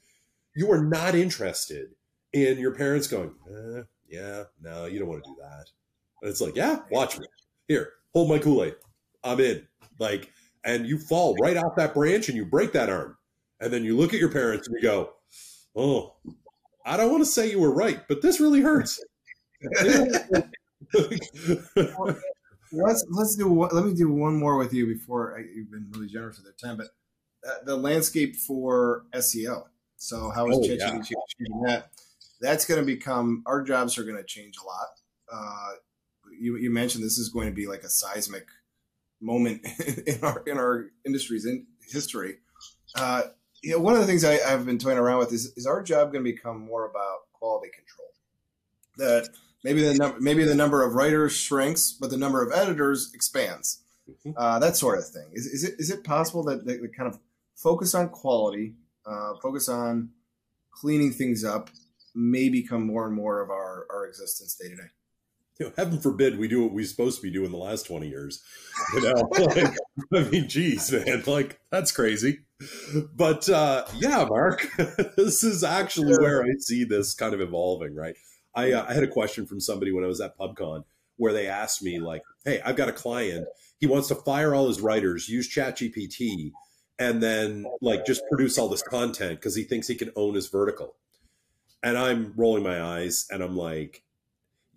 [0.56, 1.90] you are not interested
[2.34, 5.68] in your parents going, eh, yeah, no, you don't want to do that.
[6.22, 7.28] And it's like, yeah, watch me.
[7.68, 8.76] Here, hold my Kool Aid.
[9.24, 9.68] I'm in.
[10.00, 10.32] Like,
[10.64, 13.18] and you fall right off that branch and you break that arm.
[13.60, 15.14] And then you look at your parents and you go,
[15.76, 16.16] oh,
[16.86, 19.04] I don't want to say you were right, but this really hurts.
[22.72, 26.08] let's let's do let me do one more with you before I, you've been really
[26.08, 26.88] generous with your time, but
[27.50, 29.64] uh, the landscape for SEO.
[29.98, 31.18] So how is oh, ChatGPT yeah.
[31.40, 31.90] changing that?
[32.40, 34.88] That's going to become our jobs are going to change a lot.
[35.32, 35.72] Uh,
[36.40, 38.48] you, you mentioned this is going to be like a seismic
[39.22, 39.66] moment
[40.08, 42.36] in our in our industry's in history.
[42.96, 43.24] Uh,
[43.64, 45.82] you know, one of the things I, have been toying around with is is our
[45.84, 48.08] job going to become more about quality control?
[48.98, 49.30] That
[49.64, 53.84] maybe the number maybe the number of writers shrinks, but the number of editors expands.
[54.10, 54.32] Mm-hmm.
[54.38, 55.30] Uh, that sort of thing.
[55.34, 57.20] Is, is it is it possible that they kind of
[57.56, 58.76] focus on quality,
[59.06, 60.10] uh, focus on
[60.72, 61.70] cleaning things up,
[62.16, 64.90] may become more and more of our our existence day to day?
[65.60, 68.08] You know, heaven forbid we do what we're supposed to be doing the last 20
[68.08, 68.44] years.
[68.94, 69.76] You know, like,
[70.14, 72.40] I mean, geez, man, like that's crazy.
[73.16, 74.68] But uh, yeah, Mark,
[75.18, 78.16] this is actually where I see this kind of evolving, right?
[78.56, 80.84] I, uh, I had a question from somebody when I was at PubCon
[81.18, 83.48] where they asked me, like, hey, I've got a client.
[83.80, 86.52] He wants to fire all his writers, use ChatGPT,
[87.00, 90.48] and then like just produce all this content because he thinks he can own his
[90.48, 90.96] vertical.
[91.84, 94.04] And I'm rolling my eyes and I'm like,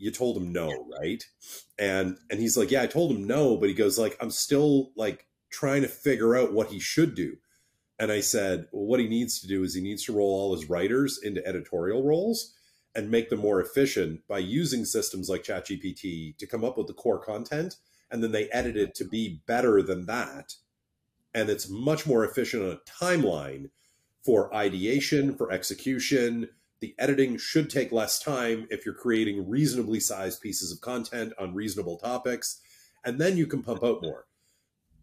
[0.00, 1.22] you told him no, right?
[1.78, 4.92] And and he's like, yeah, I told him no, but he goes like, I'm still
[4.96, 7.36] like trying to figure out what he should do.
[7.98, 10.56] And I said, well, what he needs to do is he needs to roll all
[10.56, 12.54] his writers into editorial roles
[12.94, 16.94] and make them more efficient by using systems like ChatGPT to come up with the
[16.94, 17.76] core content,
[18.10, 20.54] and then they edit it to be better than that.
[21.34, 23.68] And it's much more efficient on a timeline
[24.24, 26.48] for ideation, for execution,
[26.80, 31.54] the editing should take less time if you're creating reasonably sized pieces of content on
[31.54, 32.60] reasonable topics,
[33.04, 34.26] and then you can pump out more.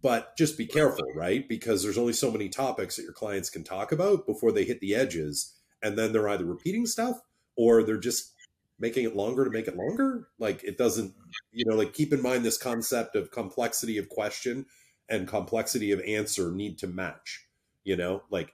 [0.01, 1.47] But just be careful, right?
[1.47, 4.80] Because there's only so many topics that your clients can talk about before they hit
[4.80, 7.21] the edges, and then they're either repeating stuff
[7.55, 8.34] or they're just
[8.80, 10.28] making it longer to make it longer.
[10.39, 11.13] Like it doesn't,
[11.51, 14.65] you know, like keep in mind this concept of complexity of question
[15.09, 17.47] and complexity of answer need to match.
[17.84, 18.53] You know, like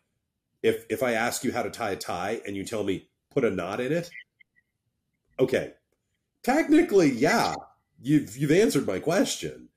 [0.61, 3.45] if if I ask you how to tie a tie and you tell me put
[3.45, 4.09] a knot in it?
[5.39, 5.73] Okay.
[6.43, 7.55] Technically, yeah,
[8.01, 9.69] you've you've answered my question,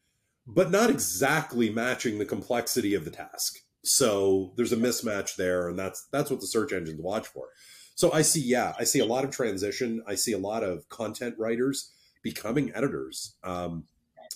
[0.47, 3.59] but not exactly matching the complexity of the task.
[3.85, 7.49] So there's a mismatch there, and that's that's what the search engines watch for.
[7.95, 10.03] So I see, yeah, I see a lot of transition.
[10.07, 11.93] I see a lot of content writers
[12.23, 13.85] becoming editors, um,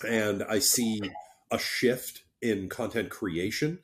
[0.06, 1.00] and I see
[1.50, 3.80] a shift in content creation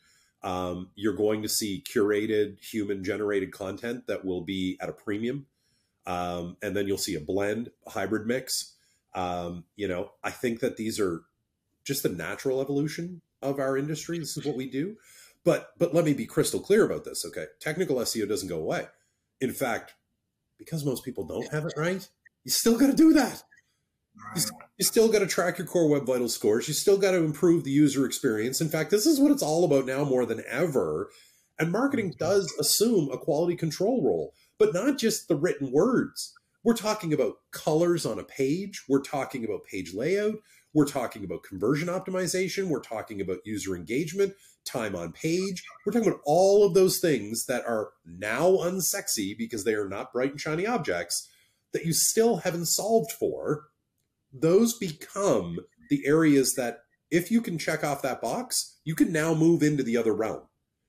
[0.46, 5.46] um, you're going to see curated human generated content that will be at a premium.
[6.06, 8.74] Um, and then you'll see a blend, a hybrid mix.
[9.12, 11.22] Um, you know, I think that these are
[11.84, 14.20] just the natural evolution of our industry.
[14.20, 14.96] This is what we do.
[15.42, 17.46] But but let me be crystal clear about this, okay?
[17.58, 18.86] Technical SEO doesn't go away.
[19.40, 19.94] In fact,
[20.58, 22.08] because most people don't have it right,
[22.44, 23.42] you still got to do that.
[24.78, 26.68] You still got to track your core web vital scores.
[26.68, 28.60] You still got to improve the user experience.
[28.60, 31.08] In fact, this is what it's all about now more than ever.
[31.58, 32.24] And marketing mm-hmm.
[32.24, 36.34] does assume a quality control role, but not just the written words.
[36.62, 38.84] We're talking about colors on a page.
[38.88, 40.34] We're talking about page layout.
[40.74, 42.68] We're talking about conversion optimization.
[42.68, 44.34] We're talking about user engagement,
[44.66, 45.62] time on page.
[45.86, 50.12] We're talking about all of those things that are now unsexy because they are not
[50.12, 51.30] bright and shiny objects
[51.72, 53.68] that you still haven't solved for
[54.40, 55.58] those become
[55.90, 56.80] the areas that
[57.10, 60.42] if you can check off that box, you can now move into the other realm,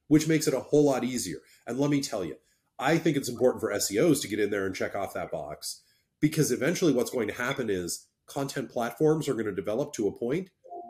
[0.07, 1.37] which makes it a whole lot easier.
[1.65, 2.35] And let me tell you,
[2.79, 5.81] I think it's important for SEOs to get in there and check off that box
[6.19, 10.17] because eventually what's going to happen is content platforms are going to develop to a
[10.17, 10.49] point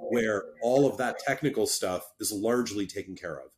[0.09, 3.51] where all of that technical stuff is largely taken care of.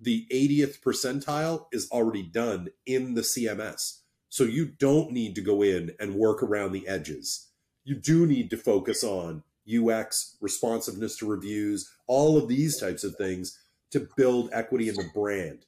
[0.00, 4.00] The 80th percentile is already done in the CMS.
[4.28, 7.51] So you don't need to go in and work around the edges
[7.84, 13.16] you do need to focus on UX, responsiveness to reviews, all of these types of
[13.16, 13.58] things
[13.90, 15.66] to build equity in the brand.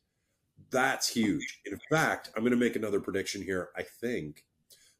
[0.70, 1.60] That's huge.
[1.66, 3.68] In fact, I'm going to make another prediction here.
[3.76, 4.44] I think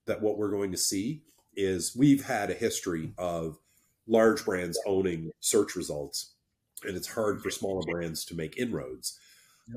[0.06, 1.22] that what we're going to see
[1.56, 3.58] is we've had a history of
[4.06, 6.34] large brands owning search results,
[6.84, 9.18] and it's hard for smaller brands to make inroads.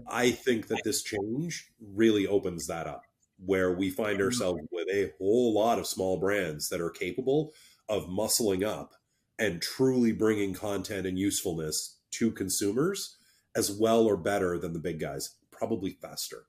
[0.07, 3.03] I think that this change really opens that up
[3.43, 4.25] where we find mm-hmm.
[4.25, 7.53] ourselves with a whole lot of small brands that are capable
[7.89, 8.93] of muscling up
[9.39, 13.17] and truly bringing content and usefulness to consumers
[13.55, 16.45] as well or better than the big guys, probably faster.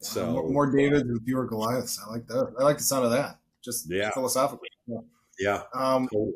[0.00, 2.00] So more, more Davids and fewer Goliaths.
[2.04, 2.54] I like that.
[2.58, 3.38] I like the sound of that.
[3.64, 4.10] Just yeah.
[4.10, 4.68] philosophically.
[4.86, 5.00] Yeah.
[5.38, 6.32] yeah um, totally.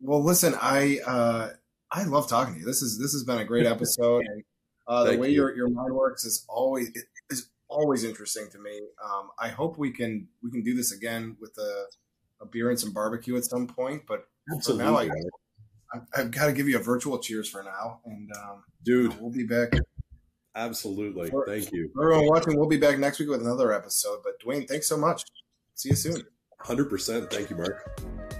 [0.00, 1.50] Well, listen, I uh,
[1.92, 2.66] I love talking to you.
[2.66, 4.44] This is this has been a great episode, and
[4.86, 5.34] uh, the way you.
[5.34, 7.04] your your mind works is always is
[7.70, 8.80] always interesting to me.
[9.02, 11.84] Um, I hope we can we can do this again with a,
[12.42, 14.02] a beer and some barbecue at some point.
[14.06, 14.84] But Absolutely.
[14.84, 15.08] for now, I,
[16.14, 19.32] I, have got to give you a virtual cheers for now, and um, dude, we'll
[19.32, 19.72] be back.
[20.54, 21.90] Absolutely, for, thank you.
[22.00, 24.18] Everyone watching, we'll be back next week with another episode.
[24.24, 25.22] But Duane, thanks so much.
[25.74, 26.22] See you soon.
[26.58, 27.30] Hundred percent.
[27.30, 28.39] Thank you, Mark.